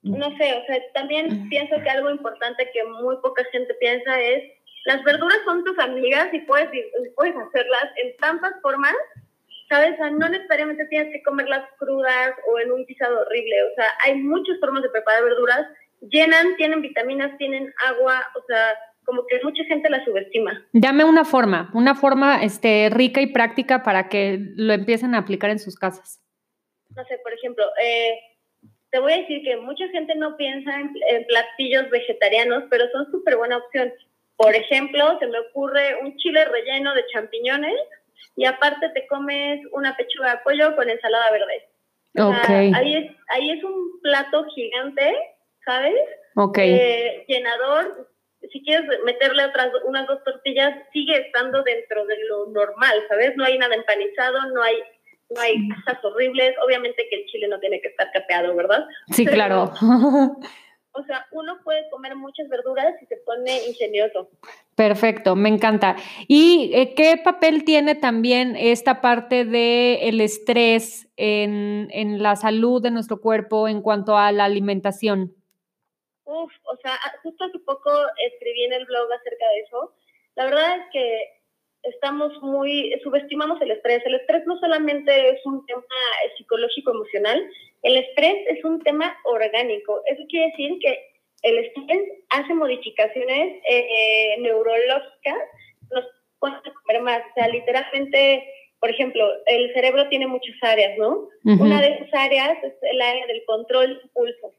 no 0.06 0.38
sé, 0.38 0.54
o 0.54 0.66
sea, 0.68 0.78
también 0.94 1.50
pienso 1.50 1.76
que 1.82 1.90
algo 1.90 2.12
importante 2.12 2.70
que 2.72 2.84
muy 2.84 3.18
poca 3.24 3.44
gente 3.52 3.74
piensa 3.80 4.22
es, 4.22 4.44
las 4.86 5.04
verduras 5.04 5.40
son 5.46 5.64
tus 5.64 5.80
amigas 5.80 6.32
y 6.32 6.42
puedes, 6.42 6.70
puedes 7.16 7.36
hacerlas 7.36 7.86
en 8.04 8.16
tantas 8.18 8.54
formas, 8.62 8.94
¿sabes? 9.68 9.96
no 10.12 10.30
necesariamente 10.30 10.86
tienes 10.86 11.12
que 11.12 11.24
comerlas 11.24 11.68
crudas 11.80 12.36
o 12.48 12.60
en 12.60 12.72
un 12.72 12.86
guisado 12.86 13.20
horrible, 13.22 13.64
o 13.64 13.76
sea, 13.76 13.86
hay 14.04 14.16
muchas 14.22 14.60
formas 14.60 14.84
de 14.84 14.90
preparar 14.90 15.24
verduras, 15.24 15.66
llenan, 16.02 16.56
tienen 16.58 16.84
vitaminas, 16.84 17.36
tienen 17.40 17.74
agua, 17.88 18.24
o 18.36 18.46
sea, 18.46 18.76
como 19.06 19.26
que 19.26 19.40
mucha 19.44 19.64
gente 19.64 19.90
las 19.90 20.06
subestima. 20.06 20.64
Dame 20.72 21.04
una 21.04 21.26
forma, 21.26 21.72
una 21.74 21.96
forma 21.96 22.44
este, 22.44 22.90
rica 22.92 23.22
y 23.22 23.34
práctica 23.34 23.82
para 23.82 24.08
que 24.08 24.38
lo 24.56 24.74
empiecen 24.74 25.16
a 25.16 25.20
aplicar 25.20 25.50
en 25.50 25.58
sus 25.58 25.78
casas 25.78 26.22
no 26.96 27.06
sé, 27.06 27.18
por 27.20 27.34
ejemplo, 27.34 27.66
eh, 27.82 28.20
te 28.92 29.00
voy 29.00 29.14
a 29.14 29.18
decir 29.18 29.44
que 29.44 29.58
mucha 29.58 29.88
gente 29.90 30.16
no 30.16 30.38
piensa 30.38 30.80
en, 30.80 31.26
platillos 31.26 31.90
vegetarianos, 31.90 32.64
pero 32.70 32.90
son 32.92 33.10
súper 33.12 33.36
buena 33.36 33.58
opción. 33.58 33.92
Por 34.38 34.56
ejemplo, 34.56 35.18
se 35.20 35.28
me 35.28 35.40
ocurre 35.40 35.98
un 36.02 36.16
chile 36.18 36.46
relleno 36.46 36.94
de 36.94 37.06
champiñones 37.08 37.76
y 38.36 38.46
aparte 38.46 38.90
te 38.90 39.08
comes 39.08 39.60
una 39.72 39.96
pechuga 39.98 40.32
de 40.32 40.42
pollo 40.44 40.76
con 40.76 40.90
ensalada 40.90 41.32
verde. 41.32 41.68
Okay. 42.18 42.72
ahí, 42.74 42.96
es, 42.96 43.12
ahí 43.28 43.52
es 43.52 43.64
un 43.64 44.00
plato 44.02 44.46
gigante, 44.56 45.14
¿sabes? 45.66 46.00
Ok. 46.36 46.58
Eh, 46.60 47.26
llenador. 47.28 48.10
Si 48.52 48.64
quieres 48.64 48.88
meterle 49.04 49.44
otras 49.44 49.72
unas 49.86 50.08
dos 50.08 50.24
tortillas, 50.24 50.74
sigue 50.94 51.18
estando 51.18 51.64
dentro 51.64 52.06
de 52.06 52.18
lo 52.30 52.46
normal, 52.48 53.04
¿sabes? 53.10 53.36
No 53.36 53.44
hay 53.44 53.58
nada 53.58 53.76
empanizado, 53.76 54.40
no 54.54 54.62
hay 54.62 54.82
no 55.30 55.42
hay 55.42 55.56
cosas 55.70 56.04
horribles. 56.04 56.56
Obviamente 56.66 57.08
que 57.10 57.18
el 57.18 57.26
chile 57.26 57.48
no 57.48 57.60
tiene 57.60 57.82
que 57.82 57.90
estar 57.90 58.12
capeado, 58.12 58.56
¿verdad? 58.56 58.86
Sí, 59.12 59.26
claro. 59.26 59.72
O 60.98 61.04
sea, 61.04 61.26
uno 61.32 61.58
puede 61.62 61.90
comer 61.90 62.16
muchas 62.16 62.48
verduras 62.48 62.96
y 63.02 63.06
se 63.08 63.18
pone 63.18 63.68
ingenioso. 63.68 64.30
Perfecto, 64.76 65.36
me 65.36 65.50
encanta. 65.50 65.98
¿Y 66.30 66.72
eh, 66.74 66.94
qué 66.96 67.20
papel 67.22 67.66
tiene 67.66 67.96
también 67.96 68.56
esta 68.56 69.02
parte 69.02 69.44
del 69.44 70.00
el 70.02 70.22
estrés 70.22 71.10
en, 71.18 71.90
en 71.92 72.24
la 72.24 72.38
salud 72.38 72.82
de 72.82 72.92
nuestro 72.92 73.20
cuerpo 73.20 73.68
en 73.68 73.82
cuanto 73.82 74.18
a 74.18 74.32
la 74.32 74.46
alimentación? 74.46 75.36
Uf, 76.24 76.54
o 76.64 76.78
sea, 76.78 76.98
justo 77.24 77.44
hace 77.44 77.60
poco 77.60 77.92
escribí 78.32 78.64
en 78.64 78.74
el 78.74 78.86
blog 78.86 79.12
acerca 79.12 79.50
de 79.50 79.60
eso. 79.60 79.94
La 80.36 80.46
verdad 80.46 80.78
es 80.78 80.84
que 80.94 81.36
estamos 81.88 82.32
muy, 82.42 82.94
subestimamos 83.04 83.62
el 83.62 83.72
estrés. 83.72 84.06
El 84.06 84.16
estrés 84.16 84.46
no 84.46 84.58
solamente 84.60 85.30
es 85.30 85.46
un 85.46 85.66
tema 85.66 85.84
psicológico 86.38 86.92
emocional, 86.92 87.50
el 87.84 87.98
estrés 87.98 88.48
es 88.48 88.64
un 88.64 88.82
tema 88.82 89.16
orgánico. 89.26 90.02
Eso 90.06 90.24
quiere 90.30 90.48
decir 90.48 90.80
que 90.80 91.16
el 91.44 91.60
estrés 91.60 92.02
hace 92.30 92.54
modificaciones 92.54 93.62
eh, 93.70 94.36
neurológicas, 94.40 95.38
nos 95.92 96.06
puede 96.40 96.56
comer 96.82 97.02
más. 97.02 97.22
O 97.22 97.34
sea, 97.36 97.48
literalmente, 97.48 98.44
por 98.80 98.90
ejemplo, 98.90 99.28
el 99.46 99.72
cerebro 99.74 100.10
tiene 100.10 100.28
muchas 100.28 100.56
áreas, 100.62 100.98
¿no? 100.98 101.28
Una 101.44 101.82
de 101.82 101.90
esas 101.90 102.14
áreas 102.14 102.58
es 102.64 102.74
el 102.82 103.02
área 103.02 103.28
del 103.28 103.44
control 103.46 103.96
de 103.96 104.02
impulsos. 104.02 104.54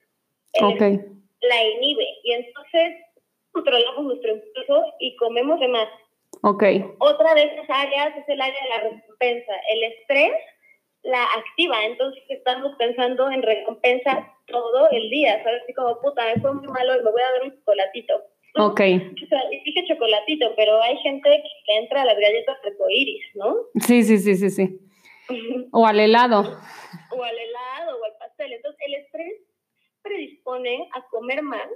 Okay. 0.62 1.00
La 1.40 1.64
inhibe. 1.64 2.06
Y 2.22 2.32
entonces 2.32 2.94
controlamos 3.50 4.04
nuestro 4.04 4.32
impulso 4.32 4.94
y 5.00 5.16
comemos 5.16 5.58
de 5.60 5.68
más. 5.68 5.88
Ok. 6.46 6.62
Otra 6.98 7.34
de 7.34 7.42
esas 7.42 7.68
áreas 7.68 8.16
es 8.16 8.28
el 8.28 8.40
área 8.40 8.62
de 8.62 8.68
la 8.68 8.90
recompensa. 8.90 9.52
El 9.68 9.82
estrés 9.82 10.32
la 11.02 11.24
activa, 11.24 11.84
entonces 11.84 12.22
estamos 12.28 12.72
pensando 12.78 13.28
en 13.30 13.42
recompensa 13.42 14.32
todo 14.46 14.88
el 14.90 15.10
día, 15.10 15.42
¿sabes? 15.42 15.62
Así 15.64 15.74
como, 15.74 16.00
puta, 16.00 16.24
me 16.24 16.40
fue 16.40 16.54
muy 16.54 16.68
malo 16.68 16.94
y 16.94 17.02
me 17.02 17.10
voy 17.10 17.20
a 17.20 17.32
dar 17.32 17.42
un 17.44 17.58
chocolatito. 17.58 18.14
Ok. 18.58 18.80
O 18.80 19.26
sea, 19.28 19.40
dije 19.50 19.84
chocolatito, 19.88 20.54
pero 20.56 20.80
hay 20.82 20.96
gente 20.98 21.42
que 21.66 21.76
entra 21.78 22.02
a 22.02 22.06
las 22.06 22.16
galletas 22.16 22.56
arcoíris, 22.64 23.24
¿no? 23.34 23.56
Sí, 23.80 24.04
sí, 24.04 24.18
sí, 24.18 24.36
sí, 24.36 24.50
sí. 24.50 24.78
o 25.72 25.84
al 25.84 25.98
helado. 25.98 26.42
O 27.10 27.22
al 27.24 27.38
helado, 27.38 28.00
o 28.00 28.04
al 28.04 28.16
pastel. 28.20 28.52
Entonces, 28.52 28.80
el 28.86 28.94
estrés 28.94 29.32
predispone 30.02 30.88
a 30.94 31.04
comer 31.08 31.42
más 31.42 31.68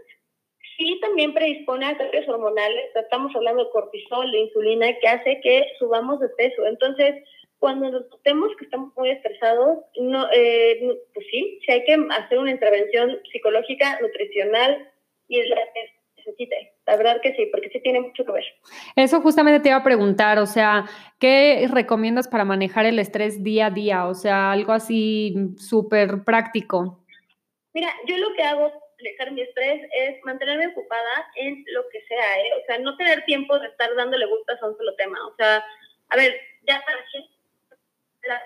sí 0.81 0.99
también 1.01 1.35
predispone 1.35 1.85
a 1.87 1.97
cambios 1.97 2.27
hormonales, 2.27 2.91
estamos 2.95 3.37
hablando 3.37 3.65
de 3.65 3.71
cortisol, 3.71 4.33
de 4.33 4.39
insulina, 4.39 4.87
que 4.99 5.09
hace 5.09 5.41
que 5.43 5.67
subamos 5.79 6.21
de 6.21 6.29
peso. 6.31 6.67
Entonces, 6.67 7.23
cuando 7.59 7.91
nos 7.91 8.09
notemos 8.09 8.51
que 8.59 8.65
estamos 8.65 8.97
muy 8.97 9.11
estresados, 9.11 9.79
no, 10.01 10.27
eh, 10.33 10.99
pues 11.13 11.27
sí, 11.31 11.61
sí 11.65 11.73
hay 11.73 11.85
que 11.85 11.99
hacer 12.11 12.39
una 12.39 12.51
intervención 12.51 13.19
psicológica, 13.31 14.01
nutricional 14.01 14.91
y 15.29 15.41
es 15.41 15.49
la 15.51 15.57
que 15.57 15.93
necesite. 16.17 16.73
La 16.87 16.97
verdad 16.97 17.21
que 17.21 17.35
sí, 17.35 17.47
porque 17.53 17.69
sí 17.69 17.81
tiene 17.83 18.01
mucho 18.01 18.25
que 18.25 18.33
ver. 18.33 18.45
Eso 18.97 19.21
justamente 19.21 19.61
te 19.61 19.69
iba 19.69 19.77
a 19.77 19.85
preguntar, 19.85 20.39
o 20.39 20.47
sea, 20.47 20.87
¿qué 21.19 21.69
recomiendas 21.71 22.27
para 22.27 22.47
manejar 22.47 22.87
el 22.87 22.99
estrés 22.99 23.45
día 23.45 23.67
a 23.67 23.71
día? 23.71 24.07
O 24.07 24.15
sea, 24.15 24.51
algo 24.51 24.73
así 24.73 25.35
súper 25.59 26.25
práctico. 26.25 27.05
Mira, 27.75 27.91
yo 28.07 28.17
lo 28.17 28.33
que 28.35 28.43
hago 28.43 28.73
dejar 29.03 29.33
mi 29.33 29.43
estrés 29.43 29.89
es 29.93 30.25
mantenerme 30.25 30.69
ocupada 30.69 31.27
en 31.37 31.65
lo 31.73 31.89
que 31.89 32.01
sea, 32.07 32.39
¿eh? 32.41 32.51
O 32.63 32.67
sea, 32.67 32.79
no 32.79 32.97
tener 32.97 33.25
tiempo 33.25 33.59
de 33.59 33.69
estar 33.69 33.95
dándole 33.95 34.27
gustas 34.27 34.63
a 34.63 34.67
un 34.67 34.77
solo 34.77 34.95
tema. 34.97 35.19
O 35.27 35.35
sea, 35.37 35.65
a 36.09 36.17
ver, 36.17 36.35
ya 36.67 36.83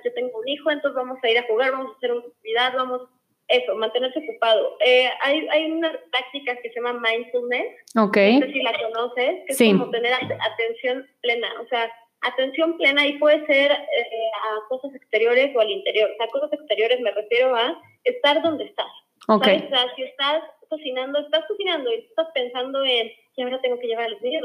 yo 0.04 0.12
tengo 0.14 0.38
un 0.38 0.48
hijo, 0.48 0.70
entonces 0.70 0.96
vamos 0.96 1.18
a 1.22 1.28
ir 1.28 1.38
a 1.38 1.46
jugar, 1.46 1.72
vamos 1.72 1.92
a 1.92 1.96
hacer 1.96 2.12
una 2.12 2.26
actividad, 2.26 2.74
vamos, 2.74 3.02
eso, 3.48 3.74
mantenerse 3.74 4.20
ocupado. 4.20 4.76
Eh, 4.80 5.10
hay, 5.22 5.46
hay 5.48 5.70
una 5.70 5.92
práctica 6.10 6.56
que 6.62 6.70
se 6.70 6.80
llama 6.80 7.00
mindfulness, 7.00 7.74
ok 7.96 8.16
no 8.16 8.46
sé 8.46 8.52
si 8.52 8.62
la 8.62 8.72
conoces, 8.72 9.44
que 9.46 9.52
es 9.52 9.58
como 9.58 9.90
tener 9.90 10.12
atención 10.12 11.06
plena, 11.20 11.48
o 11.60 11.66
sea, 11.68 11.90
atención 12.24 12.76
plena 12.78 13.06
y 13.06 13.18
puede 13.18 13.44
ser 13.46 13.72
eh, 13.72 14.30
a 14.42 14.68
cosas 14.68 14.94
exteriores 14.94 15.54
o 15.54 15.60
al 15.60 15.70
interior. 15.70 16.10
O 16.10 16.16
sea, 16.16 16.26
cosas 16.28 16.52
exteriores 16.52 17.00
me 17.00 17.10
refiero 17.10 17.54
a 17.54 17.80
estar 18.04 18.42
donde 18.42 18.64
estás. 18.64 18.90
Okay. 19.28 19.64
O 19.64 19.68
sea, 19.68 19.94
si 19.96 20.02
estás 20.02 20.42
cocinando, 20.68 21.18
estás 21.18 21.44
cocinando 21.46 21.90
y 21.90 21.96
estás 21.96 22.28
pensando 22.34 22.84
en, 22.84 23.10
que 23.34 23.42
ahora 23.42 23.60
tengo 23.60 23.78
que 23.78 23.86
llevar 23.86 24.06
a 24.06 24.10
los 24.10 24.22
niños, 24.22 24.42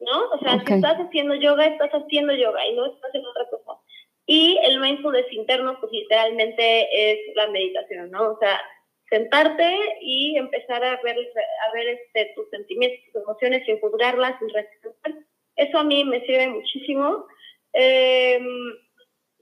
¿no? 0.00 0.28
O 0.30 0.38
sea, 0.38 0.62
si 0.64 0.74
estás 0.74 0.96
haciendo 0.98 1.34
yoga, 1.34 1.66
estás 1.66 1.90
haciendo 1.90 2.34
yoga 2.34 2.66
y 2.66 2.74
no 2.74 2.86
estás 2.86 3.08
haciendo 3.08 3.30
otra 3.30 3.46
cosa. 3.50 3.80
Y 4.26 4.58
el 4.64 4.80
mindfulness 4.80 5.32
interno, 5.32 5.78
pues 5.80 5.92
literalmente 5.92 7.12
es 7.12 7.18
la 7.36 7.48
meditación, 7.48 8.10
¿no? 8.10 8.32
O 8.32 8.38
sea, 8.38 8.60
sentarte 9.08 9.98
y 10.00 10.36
empezar 10.36 10.82
a 10.82 11.00
ver, 11.02 11.16
a 11.16 11.72
ver 11.74 11.88
este, 11.88 12.32
tus 12.34 12.48
sentimientos, 12.50 12.98
tus 13.12 13.22
emociones 13.22 13.64
sin 13.66 13.78
juzgarlas, 13.80 14.38
sin 14.38 14.48
respetar. 14.48 15.14
Eso 15.54 15.78
a 15.78 15.84
mí 15.84 16.04
me 16.04 16.20
sirve 16.26 16.48
muchísimo. 16.48 17.26
Eh, 17.72 18.40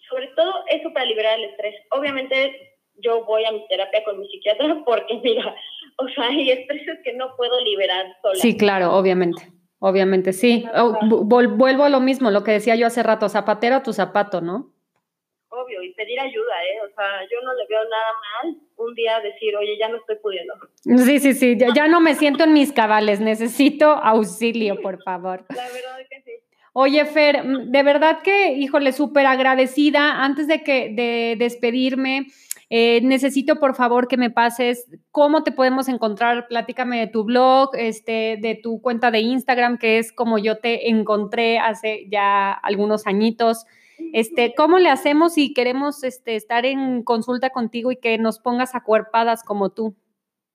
sobre 0.09 0.29
todo 0.29 0.65
eso 0.69 0.93
para 0.93 1.07
liberar 1.07 1.39
el 1.39 1.51
estrés. 1.51 1.75
Obviamente 1.91 2.74
yo 2.97 3.25
voy 3.25 3.45
a 3.45 3.53
mi 3.53 3.67
terapia 3.69 4.05
con 4.05 4.19
mi 4.21 4.29
psiquiatra 4.29 4.83
porque, 4.87 5.21
mira, 5.23 5.55
o 5.99 6.09
sea, 6.09 6.29
hay 6.29 6.51
estreses 6.51 6.99
que 7.05 7.13
no 7.15 7.35
puedo 7.37 7.61
liberar 7.63 8.07
sola. 8.23 8.35
Sí, 8.37 8.57
claro, 8.57 8.95
obviamente. 8.95 9.53
Obviamente, 9.87 10.33
sí. 10.33 10.65
Oh, 10.75 10.99
vuelvo 11.03 11.85
a 11.85 11.91
lo 11.91 12.01
mismo, 12.01 12.31
lo 12.31 12.43
que 12.43 12.53
decía 12.53 12.75
yo 12.75 12.87
hace 12.87 13.03
rato, 13.03 13.29
zapatero 13.29 13.77
a 13.77 13.83
tu 13.83 13.93
zapato, 13.93 14.41
¿no? 14.41 14.73
Obvio, 15.51 15.83
y 15.83 15.93
pedir 15.93 16.19
ayuda, 16.19 16.65
¿eh? 16.65 16.81
O 16.91 16.95
sea, 16.95 17.21
yo 17.31 17.41
no 17.45 17.53
le 17.53 17.67
veo 17.69 17.81
nada 17.85 18.13
mal 18.23 18.57
un 18.77 18.95
día 18.95 19.21
decir, 19.21 19.55
oye, 19.55 19.77
ya 19.79 19.89
no 19.89 19.99
estoy 19.99 20.17
pudiendo. 20.23 20.55
Sí, 20.81 21.21
sí, 21.21 21.35
sí, 21.35 21.59
ya, 21.59 21.87
no 21.87 22.01
me 22.01 22.15
siento 22.15 22.45
en 22.45 22.55
mis 22.55 22.73
cabales, 22.73 23.21
necesito 23.21 23.91
auxilio, 23.91 24.81
por 24.81 25.03
favor. 25.03 25.45
La 25.55 25.65
verdad 25.65 26.01
es 26.01 26.09
que 26.09 26.23
sí. 26.23 26.33
Oye, 26.73 27.05
Fer, 27.05 27.45
de 27.45 27.83
verdad 27.83 28.21
que, 28.23 28.53
híjole, 28.53 28.93
súper 28.93 29.27
agradecida. 29.27 30.25
Antes 30.25 30.49
de 30.49 30.65
que 30.65 30.89
de 30.89 31.37
despedirme, 31.39 32.27
eh, 32.71 33.01
necesito 33.03 33.57
por 33.57 33.75
favor 33.75 34.09
que 34.09 34.17
me 34.17 34.31
pases 34.31 34.89
cómo 35.11 35.43
te 35.43 35.53
podemos 35.53 35.89
encontrar. 35.89 36.49
Platícame 36.49 36.99
de 36.99 37.07
tu 37.07 37.25
blog, 37.25 37.71
este, 37.75 38.39
de 38.41 38.59
tu 38.63 38.81
cuenta 38.81 39.11
de 39.11 39.21
Instagram, 39.21 39.79
que 39.79 39.99
es 39.99 40.13
como 40.13 40.39
yo 40.39 40.59
te 40.59 40.89
encontré 40.89 41.59
hace 41.59 42.07
ya 42.11 42.53
algunos 42.53 43.07
añitos. 43.07 43.65
Este, 44.13 44.55
¿cómo 44.57 44.79
le 44.79 44.91
hacemos 44.91 45.35
si 45.35 45.55
queremos 45.55 46.03
este, 46.05 46.37
estar 46.37 46.67
en 46.67 47.03
consulta 47.05 47.51
contigo 47.51 47.93
y 47.93 47.97
que 47.97 48.19
nos 48.19 48.39
pongas 48.39 48.75
acuerpadas 48.75 49.45
como 49.45 49.71
tú? 49.71 49.95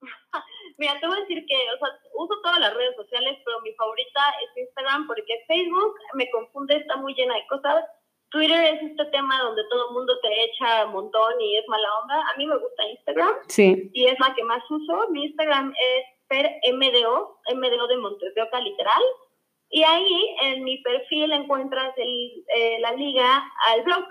Mira, 0.78 1.00
te 1.00 1.08
voy 1.08 1.18
a 1.18 1.22
decir 1.22 1.46
que, 1.46 1.56
o 1.56 1.78
sea, 1.78 1.88
uso 2.16 2.34
todas 2.42 2.60
las 2.60 2.74
redes 2.74 2.96
sociales, 2.96 3.38
pero 3.46 3.62
mi 3.62 3.74
favorita 3.74 4.20
es 4.44 4.64
Instagram 4.64 5.08
porque 5.08 5.44
Facebook 5.48 5.96
me 6.16 6.30
confunde, 6.32 6.78
está 6.78 6.98
muy 6.98 7.14
llena 7.14 7.36
de 7.36 7.48
cosas 7.48 7.86
Twitter 8.32 8.76
es 8.76 8.82
este 8.84 9.06
tema 9.06 9.42
donde 9.42 9.64
todo 9.70 9.88
el 9.90 9.94
mundo 9.94 10.14
te 10.22 10.44
echa 10.46 10.86
un 10.86 10.94
montón 10.94 11.42
y 11.42 11.58
es 11.58 11.68
mala 11.68 11.88
onda. 12.02 12.22
A 12.34 12.38
mí 12.38 12.46
me 12.46 12.58
gusta 12.58 12.88
Instagram. 12.88 13.36
Sí. 13.48 13.90
Y 13.94 14.06
es 14.06 14.20
la 14.20 14.34
que 14.36 14.44
más 14.44 14.64
uso. 14.70 15.10
Mi 15.10 15.26
Instagram 15.26 15.74
es 15.74 16.06
permdo, 16.28 17.40
MDO 17.54 17.88
de 17.88 17.98
Montes 17.98 18.36
de 18.36 18.42
Oca, 18.42 18.60
literal. 18.62 19.02
Y 19.70 19.84
ahí 19.84 20.36
en 20.44 20.64
mi 20.64 20.78
perfil 20.80 21.32
encuentras 21.32 21.94
el, 21.98 22.44
eh, 22.56 22.80
la 22.80 22.92
liga 22.94 23.44
al 23.68 23.84
blog. 23.84 24.06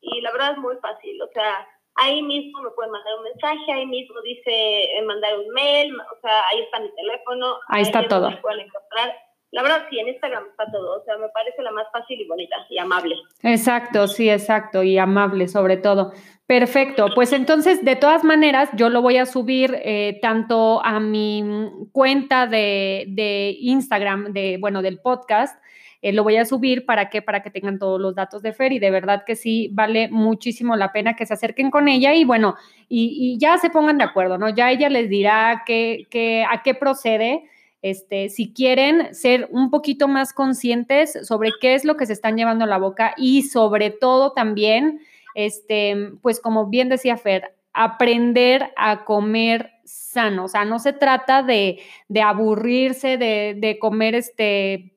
Y 0.00 0.20
la 0.20 0.32
verdad 0.32 0.52
es 0.52 0.58
muy 0.58 0.76
fácil. 0.76 1.20
O 1.22 1.28
sea, 1.32 1.66
ahí 1.96 2.22
mismo 2.22 2.62
me 2.62 2.70
pueden 2.70 2.92
mandar 2.92 3.14
un 3.16 3.24
mensaje, 3.24 3.72
ahí 3.72 3.86
mismo 3.86 4.20
dice 4.22 4.84
eh, 4.84 5.02
mandar 5.02 5.38
un 5.38 5.48
mail, 5.48 5.94
o 5.98 6.20
sea, 6.20 6.44
ahí 6.50 6.60
está 6.60 6.80
mi 6.80 6.94
teléfono. 6.94 7.58
Ahí, 7.68 7.82
está 7.82 8.06
todo. 8.06 8.30
Me 8.30 8.36
pueden 8.38 8.60
encontrar. 8.60 9.16
La 9.52 9.62
verdad, 9.62 9.86
sí, 9.88 9.98
en 9.98 10.08
Instagram 10.08 10.44
está 10.50 10.70
todo. 10.70 11.00
O 11.00 11.04
sea, 11.04 11.16
me 11.18 11.28
parece 11.28 11.62
la 11.62 11.70
más 11.70 11.86
fácil 11.92 12.20
y 12.20 12.26
bonita 12.26 12.56
y 12.68 12.78
amable. 12.78 13.14
Exacto, 13.42 14.06
sí, 14.08 14.28
exacto. 14.28 14.82
Y 14.82 14.98
amable 14.98 15.48
sobre 15.48 15.76
todo. 15.76 16.12
Perfecto. 16.46 17.08
Pues 17.14 17.32
entonces, 17.32 17.84
de 17.84 17.96
todas 17.96 18.22
maneras, 18.22 18.68
yo 18.74 18.88
lo 18.88 19.02
voy 19.02 19.16
a 19.16 19.26
subir 19.26 19.76
eh, 19.82 20.18
tanto 20.22 20.84
a 20.84 21.00
mi 21.00 21.44
cuenta 21.92 22.46
de, 22.46 23.56
Instagram, 23.60 24.32
de, 24.32 24.56
bueno, 24.60 24.82
del 24.82 24.98
podcast. 25.00 25.60
Eh, 26.02 26.12
lo 26.12 26.22
voy 26.22 26.36
a 26.36 26.44
subir 26.44 26.84
para 26.84 27.08
que, 27.08 27.22
para 27.22 27.42
que 27.42 27.50
tengan 27.50 27.78
todos 27.78 28.00
los 28.00 28.14
datos 28.14 28.42
de 28.42 28.52
Fer 28.52 28.72
y 28.72 28.78
de 28.78 28.90
verdad 28.90 29.24
que 29.26 29.34
sí 29.34 29.70
vale 29.72 30.08
muchísimo 30.08 30.76
la 30.76 30.92
pena 30.92 31.16
que 31.16 31.26
se 31.26 31.34
acerquen 31.34 31.70
con 31.70 31.88
ella 31.88 32.14
y 32.14 32.24
bueno, 32.24 32.54
y, 32.88 33.38
ya 33.40 33.58
se 33.58 33.70
pongan 33.70 33.98
de 33.98 34.04
acuerdo, 34.04 34.38
¿no? 34.38 34.48
Ya 34.50 34.70
ella 34.70 34.88
les 34.88 35.08
dirá 35.08 35.62
qué, 35.66 36.06
qué, 36.10 36.44
a 36.48 36.62
qué 36.62 36.74
procede 36.74 37.48
este, 37.90 38.28
si 38.30 38.52
quieren 38.52 39.14
ser 39.14 39.48
un 39.50 39.70
poquito 39.70 40.08
más 40.08 40.32
conscientes 40.32 41.18
sobre 41.22 41.50
qué 41.60 41.74
es 41.74 41.84
lo 41.84 41.96
que 41.96 42.06
se 42.06 42.12
están 42.12 42.36
llevando 42.36 42.64
a 42.64 42.68
la 42.68 42.78
boca 42.78 43.14
y 43.16 43.42
sobre 43.42 43.90
todo 43.90 44.32
también, 44.32 45.00
este, 45.34 46.10
pues 46.20 46.40
como 46.40 46.66
bien 46.66 46.88
decía 46.88 47.16
Fer, 47.16 47.54
aprender 47.72 48.72
a 48.76 49.04
comer 49.04 49.70
sano. 49.84 50.46
O 50.46 50.48
sea, 50.48 50.64
no 50.64 50.78
se 50.80 50.92
trata 50.92 51.42
de, 51.42 51.78
de 52.08 52.22
aburrirse, 52.22 53.18
de, 53.18 53.54
de 53.56 53.78
comer 53.78 54.16
este 54.16 54.95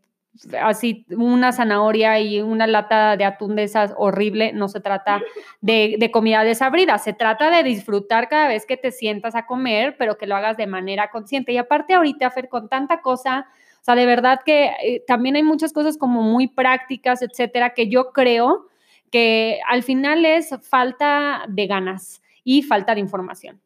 así 0.62 1.06
una 1.10 1.52
zanahoria 1.52 2.20
y 2.20 2.42
una 2.42 2.68
lata 2.68 3.18
de 3.18 3.26
atún 3.26 3.56
de 3.56 3.64
esas 3.64 3.94
horrible, 3.98 4.54
no 4.54 4.68
se 4.68 4.80
trata 4.80 5.22
de, 5.62 6.10
comida 6.12 6.44
desabrida, 6.44 6.98
se 6.98 7.14
trata 7.14 7.50
de 7.50 7.64
disfrutar 7.64 8.30
cada 8.30 8.48
vez 8.48 8.66
que 8.66 8.78
te 8.78 8.92
sientas 8.92 9.36
a 9.36 9.46
comer, 9.46 9.96
pero 9.98 10.18
que 10.18 10.28
lo 10.28 10.36
hagas 10.36 10.58
de 10.58 10.68
manera 10.68 11.10
consciente. 11.12 11.52
Y 11.52 11.58
aparte 11.58 11.94
ahorita, 11.94 12.32
Fer, 12.32 12.50
con 12.50 12.70
tanta 12.70 13.02
cosa, 13.02 13.48
o 13.82 13.84
sea, 13.84 13.96
de 13.96 14.06
verdad 14.06 14.42
que 14.46 14.72
eh, 14.84 15.04
también 15.06 15.36
hay 15.36 15.44
muchas 15.44 15.74
cosas 15.74 15.98
como 15.98 16.22
muy 16.22 16.48
prácticas, 16.48 17.22
etcétera, 17.22 17.74
que 17.74 17.90
yo 17.90 18.12
creo 18.12 18.68
que 19.12 19.60
al 19.68 19.84
final 19.84 20.26
es 20.26 20.56
falta 20.62 21.44
de 21.48 21.68
ganas 21.68 22.22
y 22.44 22.62
falta 22.62 22.94
de 22.94 23.02
información. 23.02 23.62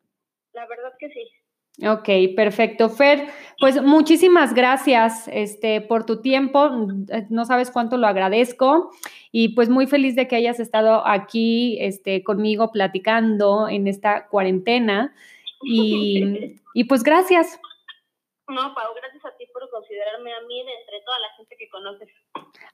La 0.54 0.68
verdad 0.68 0.94
que 1.00 1.10
sí. 1.10 1.43
Ok, 1.82 2.08
perfecto. 2.36 2.88
Fer, 2.88 3.30
pues 3.60 3.82
muchísimas 3.82 4.54
gracias 4.54 5.28
este, 5.32 5.82
por 5.82 6.06
tu 6.06 6.22
tiempo. 6.22 6.70
No 7.30 7.46
sabes 7.46 7.72
cuánto 7.72 7.98
lo 7.98 8.06
agradezco. 8.06 8.92
Y 9.32 9.50
pues 9.50 9.70
muy 9.70 9.88
feliz 9.88 10.16
de 10.16 10.28
que 10.28 10.36
hayas 10.36 10.60
estado 10.60 11.06
aquí 11.08 11.78
este, 11.80 12.24
conmigo 12.24 12.72
platicando 12.72 13.68
en 13.68 13.88
esta 13.88 14.28
cuarentena. 14.28 15.14
Y, 15.66 16.60
y 16.74 16.84
pues 16.84 17.04
gracias. 17.04 17.58
No, 18.50 18.76
Pau, 18.76 18.94
gracias 18.94 19.24
a 19.26 19.38
ti 19.38 19.46
por 19.54 19.70
considerarme 19.70 20.34
a 20.34 20.42
mí 20.42 20.66
de 20.66 20.74
entre 20.74 21.00
toda 21.06 21.18
la 21.20 21.28
gente 21.38 21.56
que 21.58 21.70
conoces. 21.70 22.10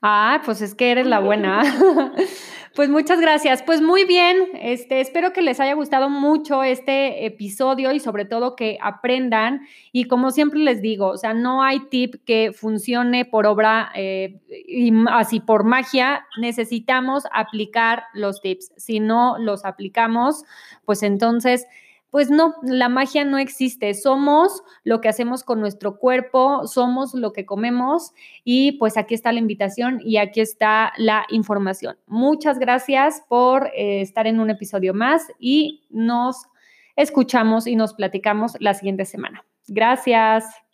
Ah, 0.02 0.42
pues 0.44 0.62
es 0.62 0.74
que 0.74 0.92
eres 0.92 1.06
la 1.06 1.20
buena. 1.20 1.62
pues 2.76 2.90
muchas 2.90 3.22
gracias. 3.22 3.62
Pues 3.62 3.80
muy 3.80 4.04
bien, 4.04 4.50
este, 4.56 5.00
espero 5.00 5.32
que 5.32 5.44
les 5.44 5.60
haya 5.60 5.74
gustado 5.74 6.10
mucho 6.10 6.64
este 6.64 7.26
episodio 7.26 7.92
y 7.92 8.00
sobre 8.00 8.26
todo 8.26 8.56
que 8.56 8.80
aprendan. 8.82 9.62
Y 9.92 10.06
como 10.06 10.32
siempre 10.32 10.60
les 10.60 10.82
digo, 10.82 11.10
o 11.10 11.18
sea, 11.18 11.36
no 11.36 11.62
hay 11.62 11.82
tip 11.82 12.16
que 12.26 12.52
funcione 12.52 13.26
por 13.26 13.46
obra 13.46 13.92
eh, 13.94 14.40
y 14.50 14.92
así 15.12 15.40
por 15.40 15.66
magia. 15.66 16.26
Necesitamos 16.40 17.26
aplicar 17.32 18.06
los 18.14 18.42
tips. 18.42 18.72
Si 18.76 19.00
no 19.00 19.38
los 19.38 19.66
aplicamos, 19.66 20.46
pues 20.86 21.04
entonces 21.04 21.68
pues 22.12 22.30
no, 22.30 22.56
la 22.64 22.90
magia 22.90 23.24
no 23.26 23.38
existe. 23.38 23.94
Somos 23.94 24.64
lo 24.84 25.02
que 25.02 25.10
hacemos 25.10 25.44
con 25.44 25.60
nuestro 25.60 25.98
cuerpo, 25.98 26.68
somos 26.68 27.14
lo 27.14 27.34
que 27.34 27.46
comemos 27.46 28.14
y 28.44 28.74
pues 28.74 28.98
aquí 28.98 29.14
está 29.14 29.32
la 29.32 29.40
invitación 29.40 30.00
y 30.04 30.18
aquí 30.18 30.42
está 30.42 30.94
la 30.98 31.26
información. 31.30 31.98
Muchas 32.08 32.60
gracias 32.60 33.24
por 33.28 33.68
eh, 33.76 34.02
estar 34.02 34.28
en 34.28 34.40
un 34.40 34.50
episodio 34.50 34.94
más 34.94 35.28
y 35.40 35.84
nos 35.90 36.48
escuchamos 36.96 37.68
y 37.68 37.76
nos 37.76 37.94
platicamos 37.94 38.58
la 38.60 38.74
siguiente 38.74 39.06
semana. 39.06 39.46
Gracias. 39.68 40.69